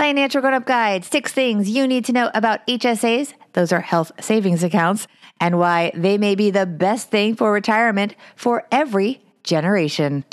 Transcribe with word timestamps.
Financial 0.00 0.40
Grown 0.40 0.54
Up 0.54 0.64
Guide 0.64 1.04
Six 1.04 1.30
Things 1.30 1.68
You 1.68 1.86
Need 1.86 2.06
to 2.06 2.12
Know 2.14 2.30
About 2.32 2.66
HSAs, 2.66 3.34
those 3.52 3.70
are 3.70 3.82
health 3.82 4.10
savings 4.18 4.62
accounts, 4.62 5.06
and 5.38 5.58
why 5.58 5.92
they 5.94 6.16
may 6.16 6.34
be 6.34 6.50
the 6.50 6.64
best 6.64 7.10
thing 7.10 7.36
for 7.36 7.52
retirement 7.52 8.14
for 8.34 8.66
every 8.72 9.20
generation. 9.44 10.24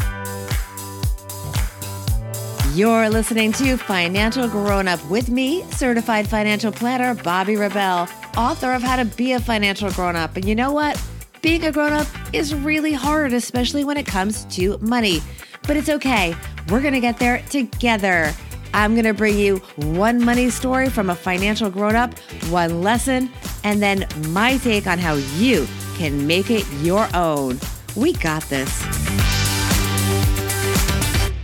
You're 2.75 3.09
listening 3.09 3.51
to 3.53 3.75
Financial 3.75 4.47
Grown 4.47 4.87
Up 4.87 5.03
with 5.09 5.29
me, 5.29 5.63
certified 5.71 6.29
financial 6.29 6.71
planner 6.71 7.13
Bobbi 7.13 7.59
Rebell, 7.59 8.07
author 8.37 8.71
of 8.71 8.81
How 8.81 8.95
to 8.95 9.03
Be 9.03 9.33
a 9.33 9.39
Financial 9.41 9.91
Grown 9.91 10.15
Up. 10.15 10.37
And 10.37 10.45
you 10.45 10.55
know 10.55 10.71
what? 10.71 10.97
Being 11.41 11.65
a 11.65 11.73
grown 11.73 11.91
up 11.91 12.07
is 12.31 12.55
really 12.55 12.93
hard, 12.93 13.33
especially 13.33 13.83
when 13.83 13.97
it 13.97 14.05
comes 14.05 14.45
to 14.45 14.77
money. 14.77 15.19
But 15.67 15.75
it's 15.75 15.89
okay. 15.89 16.37
We're 16.69 16.81
going 16.81 16.93
to 16.93 17.01
get 17.01 17.19
there 17.19 17.43
together. 17.49 18.33
I'm 18.77 18.93
going 18.93 19.05
to 19.05 19.13
bring 19.15 19.39
you 19.39 19.57
one 19.77 20.23
money 20.23 20.51
story 20.51 20.87
from 20.87 21.09
a 21.09 21.15
financial 21.15 21.71
grown 21.71 21.95
up, 21.95 22.17
one 22.51 22.83
lesson, 22.83 23.31
and 23.63 23.81
then 23.81 24.07
my 24.27 24.57
take 24.57 24.85
on 24.85 24.99
how 24.99 25.15
you 25.15 25.67
can 25.95 26.27
make 26.27 26.51
it 26.51 26.63
your 26.83 27.09
own. 27.15 27.59
We 27.95 28.13
got 28.13 28.43
this. 28.43 28.69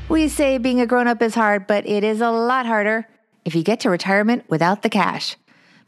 We 0.09 0.27
say 0.27 0.59
being 0.59 0.80
a 0.80 0.85
grown 0.85 1.08
up 1.08 1.23
is 1.23 1.34
hard, 1.34 1.66
but 1.66 1.88
it 1.88 2.03
is 2.03 2.22
a 2.22 2.30
lot 2.30 2.67
harder 2.67 3.08
if 3.45 3.55
you 3.55 3.63
get 3.63 3.80
to 3.80 3.89
retirement 3.89 4.47
without 4.47 4.84
the 4.84 4.89
cash. 4.89 5.36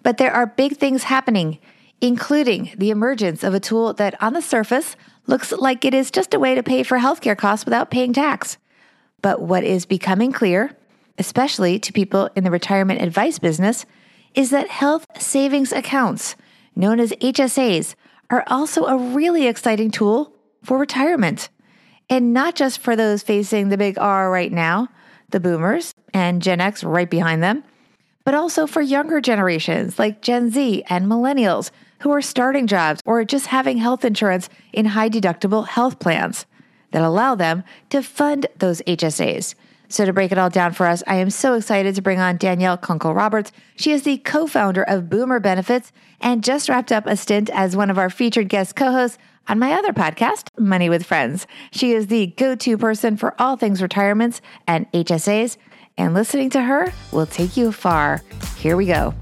But 0.02 0.18
there 0.18 0.34
are 0.34 0.48
big 0.48 0.78
things 0.78 1.04
happening, 1.04 1.60
including 2.02 2.72
the 2.76 2.90
emergence 2.90 3.44
of 3.44 3.54
a 3.54 3.60
tool 3.60 3.94
that 3.94 4.20
on 4.20 4.34
the 4.34 4.42
surface 4.42 4.96
looks 5.28 5.52
like 5.52 5.86
it 5.86 5.94
is 5.94 6.10
just 6.10 6.34
a 6.34 6.40
way 6.40 6.56
to 6.56 6.64
pay 6.64 6.82
for 6.82 6.98
healthcare 6.98 7.38
costs 7.38 7.66
without 7.66 7.92
paying 7.92 8.14
tax. 8.14 8.58
But 9.22 9.44
what 9.44 9.64
is 9.64 9.86
becoming 9.86 10.32
clear, 10.32 10.76
especially 11.18 11.80
to 11.80 11.94
people 11.94 12.30
in 12.36 12.44
the 12.44 12.52
retirement 12.52 13.02
advice 13.02 13.40
business, 13.40 13.86
is 14.34 14.50
that 14.50 14.70
health 14.70 15.06
savings 15.18 15.72
accounts, 15.72 16.36
known 16.76 17.00
as 17.00 17.12
HSAs, 17.14 17.96
are 18.30 18.44
also 18.48 18.86
a 18.86 18.98
really 18.98 19.48
exciting 19.48 19.92
tool 19.92 20.34
for 20.64 20.78
retirement. 20.78 21.50
And 22.10 22.34
not 22.34 22.56
just 22.56 22.80
for 22.80 22.96
those 22.96 23.24
facing 23.24 23.70
the 23.70 23.78
big 23.78 23.98
R 23.98 24.30
right 24.30 24.52
now, 24.52 24.90
the 25.30 25.40
boomers 25.40 25.94
and 26.14 26.42
Gen 26.42 26.62
X 26.62 26.84
right 26.84 27.10
behind 27.10 27.42
them, 27.42 27.64
but 28.24 28.34
also 28.34 28.68
for 28.68 28.82
younger 28.82 29.22
generations 29.22 29.98
like 29.98 30.22
Gen 30.22 30.52
Z 30.52 30.84
and 30.90 31.08
millennials 31.08 31.72
who 32.00 32.12
are 32.12 32.22
starting 32.22 32.68
jobs 32.68 33.02
or 33.06 33.24
just 33.24 33.48
having 33.48 33.78
health 33.78 34.04
insurance 34.04 34.50
in 34.74 34.86
high 34.88 35.10
deductible 35.10 35.68
health 35.68 36.00
plans 36.00 36.46
that 36.92 37.02
allow 37.02 37.36
them 37.36 37.64
to 37.90 38.02
fund 38.02 38.48
those 38.58 38.82
HSAs. 38.84 39.56
So, 39.96 40.04
to 40.04 40.12
break 40.12 40.34
it 40.34 40.38
all 40.38 40.50
down 40.50 40.74
for 40.74 40.88
us, 40.88 41.04
I 41.08 41.16
am 41.16 41.30
so 41.30 41.54
excited 41.54 41.96
to 41.96 42.02
bring 42.02 42.20
on 42.20 42.36
Danielle 42.36 42.76
Kunkel 42.76 43.14
Roberts. 43.14 43.54
She 43.78 43.94
is 43.94 44.04
the 44.04 44.18
co 44.18 44.46
founder 44.46 44.84
of 44.84 45.10
Boomer 45.10 45.40
Benefits 45.40 45.94
and 46.20 46.44
just 46.44 46.68
wrapped 46.68 46.92
up 46.92 47.08
a 47.08 47.16
stint 47.16 47.50
as 47.50 47.78
one 47.78 47.90
of 47.90 47.98
our 47.98 48.10
featured 48.10 48.50
guest 48.50 48.76
co 48.76 48.92
hosts 48.92 49.18
on 49.48 49.58
my 49.58 49.72
other 49.72 49.94
podcast, 49.94 50.50
Money 50.60 50.90
with 50.90 51.06
Friends. 51.06 51.48
She 51.72 51.94
is 51.94 52.08
the 52.08 52.28
go 52.28 52.58
to 52.58 52.78
person 52.78 53.16
for 53.16 53.42
all 53.42 53.56
things 53.56 53.82
retirements 53.82 54.42
and 54.68 54.92
HSAs, 54.92 55.56
and 55.98 56.14
listening 56.14 56.50
to 56.50 56.62
her 56.62 56.92
will 57.14 57.26
take 57.26 57.56
you 57.56 57.72
far. 57.72 58.22
Here 58.58 58.76
we 58.76 58.88
go. 58.88 59.14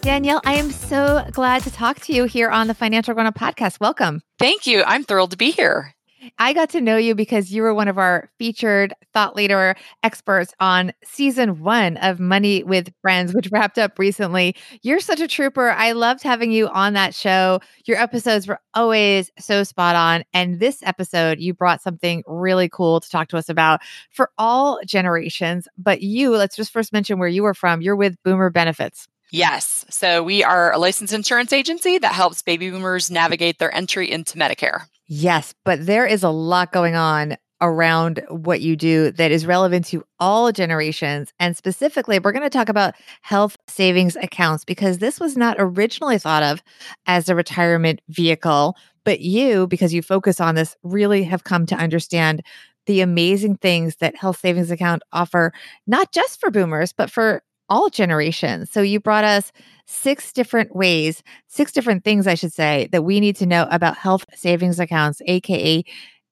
Danielle, 0.00 0.40
I 0.44 0.54
am 0.54 0.70
so 0.70 1.26
glad 1.32 1.64
to 1.64 1.72
talk 1.72 1.98
to 2.02 2.12
you 2.12 2.26
here 2.26 2.50
on 2.50 2.68
the 2.68 2.74
Financial 2.74 3.14
Grown 3.14 3.26
Up 3.26 3.34
podcast. 3.34 3.80
Welcome. 3.80 4.22
Thank 4.38 4.68
you. 4.68 4.84
I'm 4.84 5.02
thrilled 5.02 5.32
to 5.32 5.36
be 5.36 5.50
here. 5.50 5.96
I 6.38 6.52
got 6.52 6.70
to 6.70 6.80
know 6.80 6.96
you 6.96 7.14
because 7.14 7.52
you 7.52 7.62
were 7.62 7.74
one 7.74 7.88
of 7.88 7.98
our 7.98 8.30
featured 8.38 8.94
thought 9.12 9.36
leader 9.36 9.74
experts 10.02 10.52
on 10.60 10.92
season 11.04 11.60
one 11.60 11.96
of 11.98 12.20
Money 12.20 12.62
with 12.62 12.92
Friends, 13.00 13.34
which 13.34 13.48
wrapped 13.50 13.78
up 13.78 13.98
recently. 13.98 14.54
You're 14.82 15.00
such 15.00 15.20
a 15.20 15.28
trooper. 15.28 15.70
I 15.70 15.92
loved 15.92 16.22
having 16.22 16.52
you 16.52 16.68
on 16.68 16.92
that 16.94 17.14
show. 17.14 17.60
Your 17.84 17.98
episodes 17.98 18.46
were 18.46 18.60
always 18.74 19.30
so 19.38 19.64
spot 19.64 19.96
on. 19.96 20.24
And 20.32 20.60
this 20.60 20.82
episode, 20.82 21.40
you 21.40 21.54
brought 21.54 21.82
something 21.82 22.22
really 22.26 22.68
cool 22.68 23.00
to 23.00 23.10
talk 23.10 23.28
to 23.28 23.36
us 23.36 23.48
about 23.48 23.80
for 24.10 24.30
all 24.38 24.80
generations. 24.86 25.68
But 25.78 26.02
you, 26.02 26.36
let's 26.36 26.56
just 26.56 26.72
first 26.72 26.92
mention 26.92 27.18
where 27.18 27.28
you 27.28 27.42
were 27.42 27.54
from. 27.54 27.80
You're 27.80 27.96
with 27.96 28.16
Boomer 28.22 28.50
Benefits. 28.50 29.08
Yes. 29.32 29.84
So 29.90 30.22
we 30.22 30.42
are 30.42 30.72
a 30.72 30.78
licensed 30.78 31.14
insurance 31.14 31.52
agency 31.52 31.98
that 31.98 32.12
helps 32.12 32.42
baby 32.42 32.70
boomers 32.70 33.10
navigate 33.10 33.58
their 33.58 33.72
entry 33.74 34.10
into 34.10 34.36
Medicare. 34.36 34.86
Yes, 35.12 35.54
but 35.64 35.86
there 35.86 36.06
is 36.06 36.22
a 36.22 36.30
lot 36.30 36.70
going 36.70 36.94
on 36.94 37.36
around 37.60 38.22
what 38.28 38.60
you 38.60 38.76
do 38.76 39.10
that 39.10 39.32
is 39.32 39.44
relevant 39.44 39.84
to 39.86 40.04
all 40.20 40.52
generations. 40.52 41.32
And 41.40 41.56
specifically, 41.56 42.20
we're 42.20 42.30
going 42.30 42.44
to 42.44 42.48
talk 42.48 42.68
about 42.68 42.94
health 43.22 43.56
savings 43.66 44.14
accounts 44.14 44.64
because 44.64 44.98
this 44.98 45.18
was 45.18 45.36
not 45.36 45.56
originally 45.58 46.16
thought 46.16 46.44
of 46.44 46.62
as 47.06 47.28
a 47.28 47.34
retirement 47.34 48.00
vehicle. 48.08 48.76
But 49.04 49.18
you, 49.20 49.66
because 49.66 49.92
you 49.92 50.00
focus 50.00 50.40
on 50.40 50.54
this, 50.54 50.76
really 50.84 51.24
have 51.24 51.42
come 51.42 51.66
to 51.66 51.74
understand 51.74 52.42
the 52.86 53.00
amazing 53.00 53.56
things 53.56 53.96
that 53.96 54.14
health 54.14 54.38
savings 54.38 54.70
account 54.70 55.02
offer, 55.12 55.52
not 55.88 56.12
just 56.12 56.38
for 56.38 56.52
boomers, 56.52 56.92
but 56.92 57.10
for 57.10 57.42
all 57.68 57.90
generations. 57.90 58.70
So 58.70 58.80
you 58.80 59.00
brought 59.00 59.24
us 59.24 59.50
six 59.90 60.32
different 60.32 60.74
ways, 60.74 61.22
six 61.48 61.72
different 61.72 62.04
things, 62.04 62.26
I 62.26 62.34
should 62.34 62.52
say, 62.52 62.88
that 62.92 63.02
we 63.02 63.20
need 63.20 63.36
to 63.36 63.46
know 63.46 63.66
about 63.70 63.96
health 63.96 64.24
savings 64.34 64.78
accounts, 64.78 65.20
AKA 65.26 65.84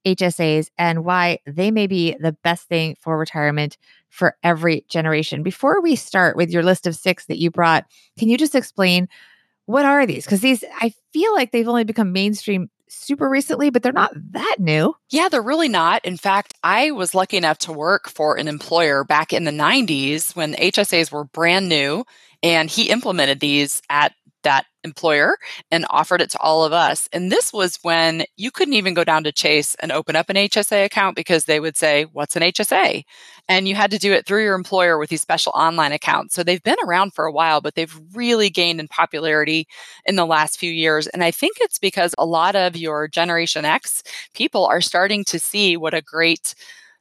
HSAs, 0.06 0.68
and 0.78 1.04
why 1.04 1.38
they 1.46 1.70
may 1.70 1.86
be 1.86 2.16
the 2.20 2.32
best 2.44 2.68
thing 2.68 2.96
for 3.00 3.18
retirement 3.18 3.76
for 4.10 4.36
every 4.42 4.84
generation. 4.88 5.42
Before 5.42 5.82
we 5.82 5.96
start 5.96 6.36
with 6.36 6.50
your 6.50 6.62
list 6.62 6.86
of 6.86 6.94
six 6.94 7.26
that 7.26 7.38
you 7.38 7.50
brought, 7.50 7.84
can 8.18 8.28
you 8.28 8.38
just 8.38 8.54
explain 8.54 9.08
what 9.66 9.84
are 9.84 10.06
these? 10.06 10.24
Because 10.24 10.40
these, 10.40 10.64
I 10.80 10.94
feel 11.12 11.34
like 11.34 11.52
they've 11.52 11.68
only 11.68 11.84
become 11.84 12.12
mainstream 12.12 12.70
super 12.88 13.28
recently, 13.28 13.68
but 13.68 13.82
they're 13.82 13.92
not 13.92 14.12
that 14.14 14.56
new. 14.58 14.94
Yeah, 15.10 15.28
they're 15.28 15.42
really 15.42 15.68
not. 15.68 16.04
In 16.04 16.16
fact, 16.16 16.54
I 16.62 16.90
was 16.90 17.14
lucky 17.14 17.36
enough 17.36 17.58
to 17.58 17.72
work 17.72 18.08
for 18.08 18.36
an 18.36 18.48
employer 18.48 19.04
back 19.04 19.32
in 19.32 19.44
the 19.44 19.50
90s 19.50 20.34
when 20.34 20.54
HSAs 20.54 21.12
were 21.12 21.24
brand 21.24 21.68
new, 21.68 22.04
and 22.42 22.70
he 22.70 22.90
implemented 22.90 23.40
these 23.40 23.82
at 23.90 24.12
that 24.44 24.66
employer 24.84 25.36
and 25.70 25.84
offered 25.90 26.20
it 26.20 26.30
to 26.30 26.38
all 26.38 26.64
of 26.64 26.72
us. 26.72 27.08
And 27.12 27.30
this 27.30 27.52
was 27.52 27.78
when 27.82 28.24
you 28.36 28.50
couldn't 28.50 28.74
even 28.74 28.94
go 28.94 29.04
down 29.04 29.24
to 29.24 29.32
Chase 29.32 29.74
and 29.76 29.90
open 29.90 30.16
up 30.16 30.30
an 30.30 30.36
HSA 30.36 30.84
account 30.84 31.16
because 31.16 31.44
they 31.44 31.60
would 31.60 31.76
say, 31.76 32.04
What's 32.12 32.36
an 32.36 32.42
HSA? 32.42 33.02
And 33.48 33.66
you 33.66 33.74
had 33.74 33.90
to 33.90 33.98
do 33.98 34.12
it 34.12 34.26
through 34.26 34.44
your 34.44 34.54
employer 34.54 34.98
with 34.98 35.10
these 35.10 35.22
special 35.22 35.52
online 35.54 35.92
accounts. 35.92 36.34
So 36.34 36.42
they've 36.42 36.62
been 36.62 36.76
around 36.86 37.14
for 37.14 37.26
a 37.26 37.32
while, 37.32 37.60
but 37.60 37.74
they've 37.74 38.00
really 38.14 38.50
gained 38.50 38.80
in 38.80 38.88
popularity 38.88 39.66
in 40.06 40.16
the 40.16 40.26
last 40.26 40.58
few 40.58 40.70
years. 40.70 41.06
And 41.08 41.24
I 41.24 41.30
think 41.30 41.56
it's 41.60 41.78
because 41.78 42.14
a 42.16 42.26
lot 42.26 42.54
of 42.54 42.76
your 42.76 43.08
Generation 43.08 43.64
X 43.64 44.02
people 44.34 44.66
are 44.66 44.80
starting 44.80 45.24
to 45.24 45.38
see 45.38 45.76
what 45.76 45.94
a 45.94 46.02
great 46.02 46.54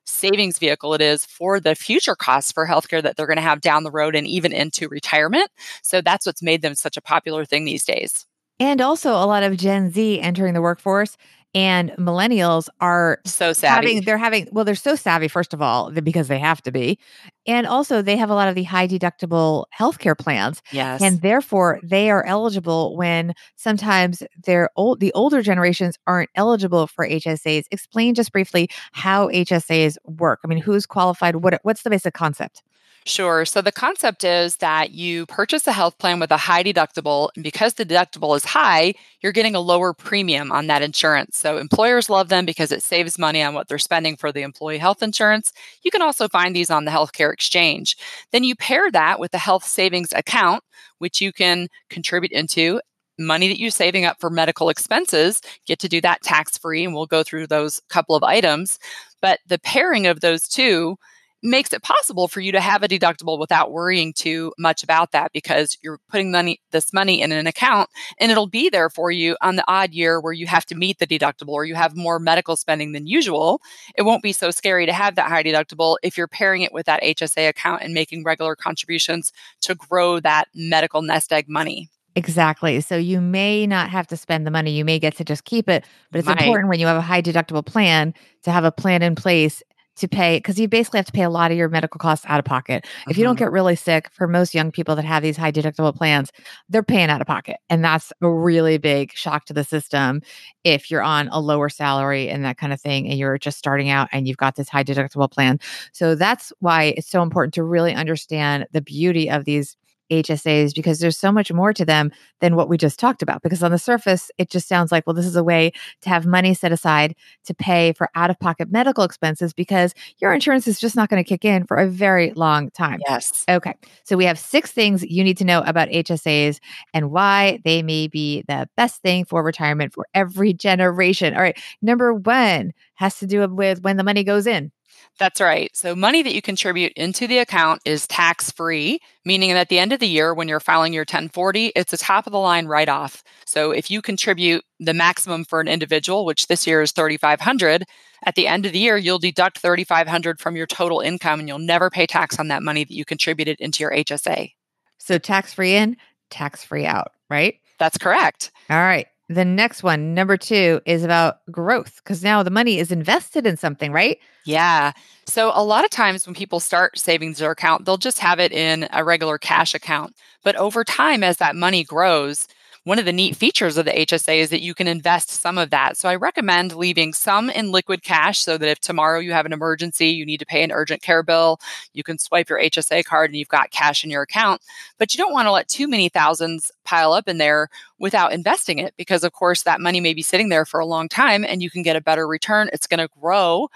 savings 0.08 0.58
vehicle 0.58 0.94
it 0.94 1.02
is 1.02 1.26
for 1.26 1.60
the 1.60 1.76
future 1.76 2.16
costs 2.16 2.52
for 2.52 2.66
healthcare 2.66 3.04
that 3.04 3.16
they're 3.16 3.28
going 3.28 3.38
to 3.38 3.42
have 3.42 3.62
down 3.62 3.84
the 3.84 3.92
road 3.92 4.16
and 4.16 4.26
even 4.28 4.52
into 4.52 4.88
retirement. 4.88 5.50
So 5.84 6.02
that's 6.02 6.26
what's 6.26 6.42
made 6.42 6.62
them 6.62 6.76
such 6.76 6.98
a 6.98 7.02
popular 7.02 7.46
thing 7.46 7.66
these 7.66 7.86
days. 7.86 8.26
And 8.60 8.82
also 8.82 9.12
a 9.12 9.28
lot 9.28 9.44
of 9.44 9.56
Gen 9.58 9.92
Z 9.92 10.20
entering 10.20 10.56
the 10.56 10.62
workforce 10.62 11.16
and 11.58 11.90
millennials 11.98 12.70
are 12.82 13.20
so 13.26 13.52
savvy. 13.52 13.88
Having, 13.88 14.04
they're 14.04 14.20
having, 14.20 14.48
well, 14.52 14.64
they're 14.64 14.76
so 14.76 14.96
savvy, 14.96 15.28
first 15.28 15.56
of 15.56 15.62
all, 15.62 15.90
because 15.90 16.28
they 16.28 16.38
have 16.38 16.62
to 16.62 16.72
be. 16.72 17.00
And 17.48 17.66
also, 17.66 18.04
they 18.04 18.16
have 18.16 18.30
a 18.30 18.36
lot 18.36 18.48
of 18.48 18.54
the 18.54 18.62
high 18.62 18.88
deductible 18.88 19.66
healthcare 19.76 20.16
plans. 20.16 20.62
Yes. 20.72 21.02
And 21.02 21.20
therefore, 21.24 21.80
they 21.82 22.12
are 22.12 22.24
eligible 22.28 22.96
when 22.96 23.34
sometimes 23.56 24.22
they're 24.46 24.70
old, 24.76 25.00
the 25.00 25.12
older 25.14 25.42
generations 25.42 25.98
aren't 26.06 26.30
eligible 26.36 26.86
for 26.86 27.08
HSAs. 27.08 27.64
Explain 27.72 28.14
just 28.14 28.32
briefly 28.32 28.70
how 28.92 29.28
HSAs 29.30 29.98
work. 30.06 30.42
I 30.44 30.48
mean, 30.48 30.60
who's 30.60 30.86
qualified? 30.86 31.38
What, 31.38 31.60
what's 31.64 31.82
the 31.82 31.90
basic 31.90 32.14
concept? 32.14 32.62
Sure. 33.08 33.46
So 33.46 33.62
the 33.62 33.72
concept 33.72 34.26
is 34.26 34.58
that 34.58 34.92
you 34.92 35.26
purchase 35.28 35.66
a 35.66 35.72
health 35.72 35.98
plan 35.98 36.20
with 36.20 36.30
a 36.30 36.36
high 36.36 36.62
deductible, 36.62 37.30
and 37.36 37.44
because 37.44 37.76
the 37.76 37.86
deductible 37.86 38.36
is 38.36 38.44
high, 38.44 38.94
you're 39.22 39.32
getting 39.32 39.56
a 39.56 39.62
lower 39.62 39.94
premium 39.94 40.52
on 40.52 40.68
that 40.68 40.82
insurance. 40.82 41.38
So 41.38 41.58
employers 41.58 42.10
love 42.10 42.28
them 42.28 42.46
because 42.46 42.70
it 42.70 42.84
saves 42.84 43.18
money 43.18 43.42
on 43.42 43.54
what 43.54 43.70
they're 43.70 43.78
spending 43.78 44.18
for 44.18 44.34
the 44.34 44.42
employee 44.42 44.78
health 44.78 45.02
insurance. 45.02 45.54
You 45.84 45.92
can 45.92 46.02
also 46.02 46.28
find 46.28 46.54
these 46.54 46.70
on 46.70 46.84
the 46.84 46.92
healthcare 46.92 47.32
exchange. 47.32 47.96
Then 48.34 48.44
you 48.44 48.58
pair 48.58 48.92
that 48.92 49.22
with 49.22 49.34
a 49.34 49.38
health 49.38 49.64
savings 49.64 50.12
account, 50.12 50.62
which 50.98 51.22
you 51.22 51.32
can 51.32 51.70
contribute 51.90 52.34
into 52.34 52.82
money 53.18 53.48
that 53.48 53.60
you're 53.60 53.72
saving 53.72 54.04
up 54.04 54.18
for 54.20 54.30
medical 54.30 54.68
expenses, 54.68 55.42
get 55.66 55.80
to 55.80 55.88
do 55.88 56.02
that 56.02 56.24
tax 56.24 56.58
free. 56.58 56.84
And 56.84 56.94
we'll 56.94 57.06
go 57.06 57.24
through 57.24 57.48
those 57.48 57.80
couple 57.90 58.16
of 58.18 58.24
items. 58.24 58.80
But 59.22 59.40
the 59.48 59.60
pairing 59.60 60.08
of 60.08 60.20
those 60.20 60.46
two 60.46 60.98
makes 61.44 61.72
it 61.72 61.84
possible 61.84 62.28
for 62.28 62.42
you 62.42 62.52
to 62.52 62.60
have 62.60 62.84
a 62.84 62.88
deductible 62.88 63.40
without 63.40 63.72
worrying 63.72 64.14
too 64.14 64.52
much 64.58 64.84
about 64.84 65.12
that 65.12 65.32
because 65.34 65.78
you're 65.82 66.00
putting 66.10 66.32
money 66.32 66.60
this 66.72 66.92
money 66.92 67.22
in 67.22 67.32
an 67.32 67.46
account 67.46 67.90
and 68.20 68.32
it'll 68.32 68.48
be 68.48 68.70
there 68.70 68.90
for 68.90 69.12
you 69.12 69.38
on 69.42 69.56
the 69.56 69.64
odd 69.68 69.94
year 69.94 70.20
where 70.20 70.34
you 70.34 70.48
have 70.48 70.66
to 70.66 70.76
meet 70.76 70.98
the 71.00 71.08
deductible 71.08 71.54
or 71.54 71.66
you 71.66 71.76
have 71.76 71.96
more 71.96 72.20
medical 72.20 72.56
spending 72.56 72.92
than 72.92 73.06
usual 73.06 73.62
it 73.96 74.02
won't 74.02 74.24
be 74.24 74.34
so 74.34 74.50
scary 74.50 74.86
to 74.86 74.94
have 74.94 75.16
that 75.16 75.30
high 75.30 75.44
deductible 75.44 75.98
if 76.02 76.18
you're 76.18 76.28
pairing 76.28 76.64
it 76.64 76.74
with 76.74 76.86
that 76.86 77.04
HSA 77.04 77.50
account 77.50 77.84
and 77.84 77.94
making 77.94 78.24
regular 78.24 78.56
contributions 78.56 79.32
to 79.62 79.76
grow 79.76 80.20
that 80.20 80.48
medical 80.56 81.02
nest 81.02 81.32
egg 81.32 81.48
money 81.48 81.90
Exactly. 82.16 82.82
So 82.82 82.98
you 82.98 83.22
may 83.22 83.68
not 83.68 83.92
have 83.92 84.08
to 84.08 84.18
spend 84.18 84.48
the 84.48 84.50
money. 84.50 84.72
You 84.72 84.84
may 84.84 84.98
get 84.98 85.16
to 85.18 85.24
just 85.24 85.46
keep 85.46 85.70
it. 85.70 85.86
But 86.12 86.18
it's 86.18 86.28
important 86.28 86.68
when 86.68 86.80
you 86.80 86.88
have 86.88 86.98
a 86.98 87.02
high 87.02 87.22
deductible 87.22 87.64
plan 87.64 88.16
to 88.42 88.50
have 88.50 88.64
a 88.64 88.72
plan 88.72 89.04
in 89.04 89.14
place 89.14 89.62
to 89.98 90.08
pay 90.08 90.38
because 90.38 90.60
you 90.60 90.68
basically 90.68 90.98
have 90.98 91.06
to 91.06 91.12
pay 91.12 91.24
a 91.24 91.30
lot 91.30 91.52
of 91.52 91.58
your 91.58 91.70
medical 91.70 92.00
costs 92.00 92.26
out 92.28 92.40
of 92.40 92.46
pocket. 92.46 92.84
Mm-hmm. 92.84 93.12
If 93.12 93.18
you 93.18 93.24
don't 93.24 93.36
mm-hmm. 93.36 93.46
get 93.46 93.52
really 93.52 93.76
sick, 93.76 94.10
for 94.12 94.28
most 94.28 94.54
young 94.54 94.72
people 94.72 94.96
that 94.96 95.06
have 95.06 95.24
these 95.24 95.38
high 95.38 95.52
deductible 95.52 95.96
plans, 95.96 96.32
they're 96.70 96.84
paying 96.84 97.10
out 97.10 97.22
of 97.22 97.28
pocket. 97.28 97.58
And 97.70 97.84
that's 97.84 98.12
a 98.22 98.30
really 98.30 98.78
big 98.78 99.14
shock 99.14 99.46
to 99.46 99.54
the 99.54 99.64
system 99.64 100.22
if 100.64 100.90
you're 100.92 101.04
on 101.04 101.30
a 101.30 101.40
lower 101.40 101.70
salary 101.70 102.30
and 102.30 102.44
that 102.46 102.58
kind 102.58 102.74
of 102.74 102.82
thing, 102.82 103.08
and 103.08 103.18
you're 103.18 103.38
just 103.38 103.58
starting 103.58 103.90
out 103.90 104.10
and 104.12 104.28
you've 104.28 104.38
got 104.38 104.56
this 104.56 104.70
high 104.70 104.84
deductible 104.84 105.32
plan. 105.32 105.60
So 105.92 106.16
that's 106.16 106.52
why 106.60 106.96
it's 106.98 107.10
so 107.10 107.22
important 107.22 107.54
to 107.56 107.64
really 107.64 107.94
understand 107.94 108.68
the 108.72 108.82
beauty 108.82 109.30
of 109.30 109.46
these 109.46 109.78
HSAs 110.12 110.74
because 110.74 111.00
there's 111.00 111.18
so 111.18 111.32
much 111.32 111.52
more 111.52 111.74
to 111.74 111.86
them 111.86 112.12
than 112.42 112.56
what 112.56 112.70
we 112.70 112.78
just 112.78 113.00
talked 113.00 113.22
about. 113.22 113.42
Because 113.42 113.64
on 113.64 113.72
the 113.72 113.80
surface, 113.80 114.30
it 114.38 114.50
just 114.50 114.68
sounds 114.68 114.92
like, 114.92 115.06
well, 115.06 115.14
this 115.14 115.26
is 115.26 115.36
a 115.36 115.44
way 115.44 115.72
to 116.02 116.10
have 116.10 116.26
money 116.26 116.54
set 116.54 116.72
aside 116.72 117.16
to 117.46 117.54
pay 117.54 117.94
for 117.94 118.10
out 118.16 118.30
of 118.30 118.40
pocket 118.40 118.72
medical 118.72 119.04
expenses 119.04 119.54
because 119.54 119.94
your 120.20 120.34
insurance 120.34 120.68
is 120.68 120.80
just 120.80 120.96
not 120.96 121.10
going 121.10 121.24
to 121.24 121.28
kick 121.28 121.46
in 121.46 121.66
for 121.66 121.78
a 121.78 121.88
very 121.88 122.32
long 122.34 122.70
time. 122.72 123.00
Yes. 123.08 123.44
Okay. 123.50 123.74
So 124.04 124.18
we 124.18 124.26
have 124.26 124.40
six 124.40 124.72
things 124.72 125.04
you 125.04 125.24
need 125.24 125.38
to 125.38 125.46
know 125.46 125.62
about 125.62 125.90
HSAs 125.90 126.60
and 126.94 127.12
why 127.12 127.60
they 127.64 127.82
may 127.82 128.08
be 128.08 128.44
the 128.48 128.70
best 128.78 129.02
thing 129.02 129.26
for 129.26 129.44
retirement 129.44 129.94
for 129.94 130.08
every 130.14 130.54
generation. 130.54 131.34
All 131.34 131.42
right. 131.42 131.58
Number 131.82 132.14
one 132.14 132.72
has 132.96 133.20
to 133.20 133.28
do 133.28 133.48
with 133.48 133.82
when 133.82 133.98
the 133.98 134.04
money 134.04 134.24
goes 134.24 134.48
in. 134.48 134.72
That's 135.20 135.42
right. 135.42 135.76
So, 135.76 135.96
money 135.96 136.22
that 136.22 136.36
you 136.36 136.42
contribute 136.44 136.94
into 136.94 137.28
the 137.28 137.40
account 137.40 137.82
is 137.86 138.06
tax 138.06 138.52
free, 138.52 139.00
meaning 139.26 139.50
that 139.50 139.62
at 139.62 139.70
the 139.70 139.80
end 139.80 139.92
of 139.92 140.00
the 140.00 140.08
year, 140.08 140.34
when 140.34 140.48
you're 140.48 140.60
filing 140.60 140.94
your 140.94 141.02
1040, 141.02 141.72
it's 141.76 141.92
a 141.92 141.98
top 141.98 142.28
of 142.28 142.34
the 142.34 142.40
line 142.40 142.68
write 142.68 142.90
off. 142.90 143.24
So, 143.46 143.72
if 143.72 143.90
you 143.90 144.02
contribute 144.02 144.64
the 144.80 144.94
maximum 144.94 145.44
for 145.44 145.60
an 145.60 145.68
individual, 145.68 146.24
which 146.24 146.48
this 146.48 146.68
year 146.68 146.84
is 146.84 146.92
3500 146.92 147.84
at 148.26 148.36
the 148.36 148.48
end 148.48 148.66
of 148.68 148.74
the 148.74 148.80
year, 148.80 148.98
you'll 148.98 149.18
deduct 149.18 149.58
3500 149.58 150.40
from 150.40 150.56
your 150.56 150.68
total 150.68 151.00
income 151.00 151.40
and 151.40 151.48
you'll 151.48 151.60
never 151.60 151.90
pay 151.90 152.06
tax 152.06 152.38
on 152.38 152.48
that 152.50 152.62
money 152.62 152.84
that 152.84 152.94
you 152.94 153.04
contributed 153.04 153.60
into 153.60 153.82
your 153.82 153.92
HSA. 153.92 154.52
So, 155.00 155.18
tax 155.18 155.54
free 155.54 155.76
in, 155.76 155.98
tax 156.30 156.64
free 156.64 156.86
out, 156.86 157.12
right? 157.28 157.56
That's 157.80 157.98
correct. 157.98 158.52
All 158.70 158.78
right. 158.78 159.08
The 159.30 159.44
next 159.44 159.84
one, 159.84 160.14
number 160.14 160.38
two, 160.38 160.80
is 160.86 161.04
about 161.04 161.40
growth 161.52 161.98
because 161.98 162.24
now 162.24 162.44
the 162.44 162.50
money 162.50 162.80
is 162.80 162.92
invested 162.92 163.46
in 163.46 163.58
something, 163.58 163.92
right? 163.92 164.20
Yeah. 164.46 164.94
So 165.26 165.52
a 165.54 165.64
lot 165.64 165.84
of 165.84 165.92
times 165.92 166.26
when 166.26 166.34
people 166.34 166.62
start 166.62 166.98
savings 166.98 167.40
their 167.40 167.52
account, 167.52 167.84
they'll 167.84 167.98
just 167.98 168.20
have 168.20 168.40
it 168.40 168.54
in 168.54 168.88
a 168.94 169.04
regular 169.04 169.38
cash 169.38 169.74
account. 169.74 170.16
But 170.44 170.56
over 170.56 170.86
time, 170.86 171.24
as 171.24 171.38
that 171.38 171.58
money 171.58 171.84
grows, 171.84 172.48
one 172.88 173.00
of 173.00 173.06
the 173.06 173.12
neat 173.12 173.36
features 173.36 173.76
of 173.76 173.84
the 173.84 173.92
HSA 173.92 174.38
is 174.38 174.50
that 174.50 174.62
you 174.62 174.74
can 174.74 174.88
invest 174.88 175.30
some 175.30 175.58
of 175.58 175.72
that. 175.72 175.98
So 175.98 176.08
I 176.08 176.16
recommend 176.16 176.74
leaving 176.74 177.12
some 177.12 177.50
in 177.50 177.74
liquid 177.74 178.02
cash 178.02 178.40
so 178.40 178.58
that 178.58 178.70
if 178.70 178.80
tomorrow 178.80 179.20
you 179.20 179.34
have 179.34 179.46
an 179.46 179.52
emergency, 179.52 180.08
you 180.08 180.26
need 180.26 180.38
to 180.38 180.46
pay 180.46 180.64
an 180.64 180.72
urgent 180.72 181.02
care 181.02 181.22
bill, 181.22 181.60
you 181.92 182.02
can 182.02 182.18
swipe 182.18 182.48
your 182.48 182.62
HSA 182.62 183.04
card 183.04 183.30
and 183.30 183.38
you've 183.38 183.50
got 183.50 183.72
cash 183.72 184.06
in 184.06 184.10
your 184.10 184.22
account. 184.22 184.62
But 184.98 185.14
you 185.14 185.18
don't 185.18 185.34
want 185.34 185.48
to 185.48 185.52
let 185.52 185.68
too 185.68 185.90
many 185.90 186.08
thousands 186.08 186.72
pile 186.86 187.12
up 187.12 187.28
in 187.28 187.40
there 187.40 187.68
without 188.00 188.32
investing 188.32 188.80
it 188.80 188.94
because 188.96 189.26
of 189.26 189.34
course 189.34 189.64
that 189.64 189.82
money 189.82 190.00
may 190.00 190.14
be 190.14 190.22
sitting 190.22 190.48
there 190.48 190.66
for 190.66 190.80
a 190.80 190.86
long 190.86 191.10
time 191.10 191.44
and 191.44 191.62
you 191.62 191.70
can 191.70 191.84
get 191.84 191.98
a 191.98 192.02
better 192.02 192.26
return. 192.26 192.70
It's 192.72 192.88
going 192.88 193.06
to 193.06 193.10
grow 193.20 193.68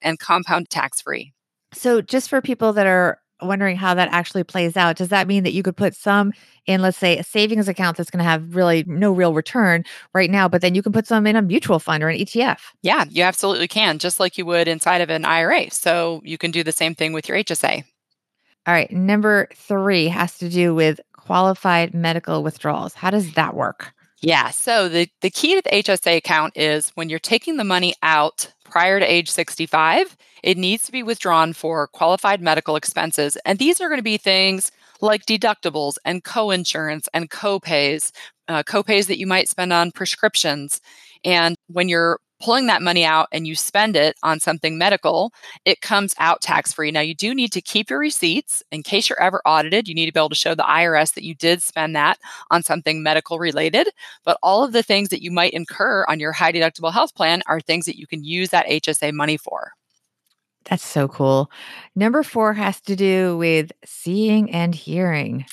and 0.00 0.16
compound 0.20 0.70
tax 0.70 1.00
free. 1.00 1.32
So 1.72 2.00
just 2.00 2.28
for 2.28 2.40
people 2.40 2.72
that 2.74 2.86
are 2.86 3.19
wondering 3.42 3.76
how 3.76 3.94
that 3.94 4.08
actually 4.12 4.44
plays 4.44 4.76
out. 4.76 4.96
Does 4.96 5.08
that 5.08 5.26
mean 5.26 5.44
that 5.44 5.52
you 5.52 5.62
could 5.62 5.76
put 5.76 5.94
some 5.94 6.32
in, 6.66 6.82
let's 6.82 6.98
say, 6.98 7.18
a 7.18 7.24
savings 7.24 7.68
account 7.68 7.96
that's 7.96 8.10
going 8.10 8.18
to 8.18 8.28
have 8.28 8.54
really 8.54 8.84
no 8.86 9.12
real 9.12 9.34
return 9.34 9.84
right 10.14 10.30
now, 10.30 10.48
but 10.48 10.60
then 10.60 10.74
you 10.74 10.82
can 10.82 10.92
put 10.92 11.06
some 11.06 11.26
in 11.26 11.36
a 11.36 11.42
mutual 11.42 11.78
fund 11.78 12.02
or 12.02 12.08
an 12.08 12.18
ETF? 12.18 12.58
Yeah, 12.82 13.04
you 13.08 13.22
absolutely 13.22 13.68
can, 13.68 13.98
just 13.98 14.20
like 14.20 14.38
you 14.38 14.46
would 14.46 14.68
inside 14.68 15.00
of 15.00 15.10
an 15.10 15.24
IRA. 15.24 15.70
So 15.70 16.20
you 16.24 16.38
can 16.38 16.50
do 16.50 16.62
the 16.62 16.72
same 16.72 16.94
thing 16.94 17.12
with 17.12 17.28
your 17.28 17.38
HSA. 17.38 17.84
All 18.66 18.74
right. 18.74 18.90
Number 18.90 19.48
three 19.54 20.08
has 20.08 20.38
to 20.38 20.48
do 20.48 20.74
with 20.74 21.00
qualified 21.12 21.94
medical 21.94 22.42
withdrawals. 22.42 22.94
How 22.94 23.10
does 23.10 23.32
that 23.34 23.54
work? 23.54 23.92
Yeah. 24.20 24.50
So 24.50 24.88
the, 24.88 25.08
the 25.22 25.30
key 25.30 25.54
to 25.56 25.62
the 25.62 25.70
HSA 25.70 26.16
account 26.16 26.56
is 26.56 26.90
when 26.90 27.08
you're 27.08 27.18
taking 27.18 27.56
the 27.56 27.64
money 27.64 27.94
out 28.02 28.52
prior 28.70 29.00
to 29.00 29.12
age 29.12 29.30
65, 29.30 30.16
it 30.42 30.56
needs 30.56 30.86
to 30.86 30.92
be 30.92 31.02
withdrawn 31.02 31.52
for 31.52 31.88
qualified 31.88 32.40
medical 32.40 32.76
expenses. 32.76 33.36
And 33.44 33.58
these 33.58 33.80
are 33.80 33.88
going 33.88 33.98
to 33.98 34.02
be 34.02 34.16
things 34.16 34.72
like 35.00 35.26
deductibles 35.26 35.96
and 36.04 36.24
coinsurance 36.24 37.06
and 37.12 37.30
copays, 37.30 38.12
uh, 38.48 38.62
copays 38.62 39.06
that 39.06 39.18
you 39.18 39.26
might 39.26 39.48
spend 39.48 39.72
on 39.72 39.92
prescriptions. 39.92 40.80
And 41.24 41.56
when 41.68 41.88
you're 41.88 42.20
pulling 42.40 42.66
that 42.66 42.82
money 42.82 43.04
out 43.04 43.28
and 43.32 43.46
you 43.46 43.54
spend 43.54 43.96
it 43.96 44.16
on 44.22 44.40
something 44.40 44.78
medical, 44.78 45.32
it 45.64 45.80
comes 45.80 46.14
out 46.18 46.40
tax 46.40 46.72
free. 46.72 46.90
Now, 46.90 47.00
you 47.00 47.14
do 47.14 47.34
need 47.34 47.52
to 47.52 47.60
keep 47.60 47.90
your 47.90 47.98
receipts 47.98 48.62
in 48.72 48.82
case 48.82 49.08
you're 49.08 49.22
ever 49.22 49.40
audited. 49.46 49.88
You 49.88 49.94
need 49.94 50.06
to 50.06 50.12
be 50.12 50.20
able 50.20 50.30
to 50.30 50.34
show 50.34 50.54
the 50.54 50.62
IRS 50.62 51.14
that 51.14 51.24
you 51.24 51.34
did 51.34 51.62
spend 51.62 51.94
that 51.96 52.18
on 52.50 52.62
something 52.62 53.02
medical 53.02 53.38
related. 53.38 53.88
But 54.24 54.38
all 54.42 54.64
of 54.64 54.72
the 54.72 54.82
things 54.82 55.10
that 55.10 55.22
you 55.22 55.30
might 55.30 55.52
incur 55.52 56.04
on 56.08 56.18
your 56.18 56.32
high 56.32 56.52
deductible 56.52 56.92
health 56.92 57.14
plan 57.14 57.42
are 57.46 57.60
things 57.60 57.86
that 57.86 57.98
you 57.98 58.06
can 58.06 58.24
use 58.24 58.50
that 58.50 58.66
HSA 58.66 59.12
money 59.12 59.36
for. 59.36 59.72
That's 60.64 60.84
so 60.84 61.08
cool. 61.08 61.50
Number 61.96 62.22
four 62.22 62.52
has 62.52 62.80
to 62.82 62.96
do 62.96 63.36
with 63.38 63.72
seeing 63.84 64.50
and 64.50 64.74
hearing. 64.74 65.46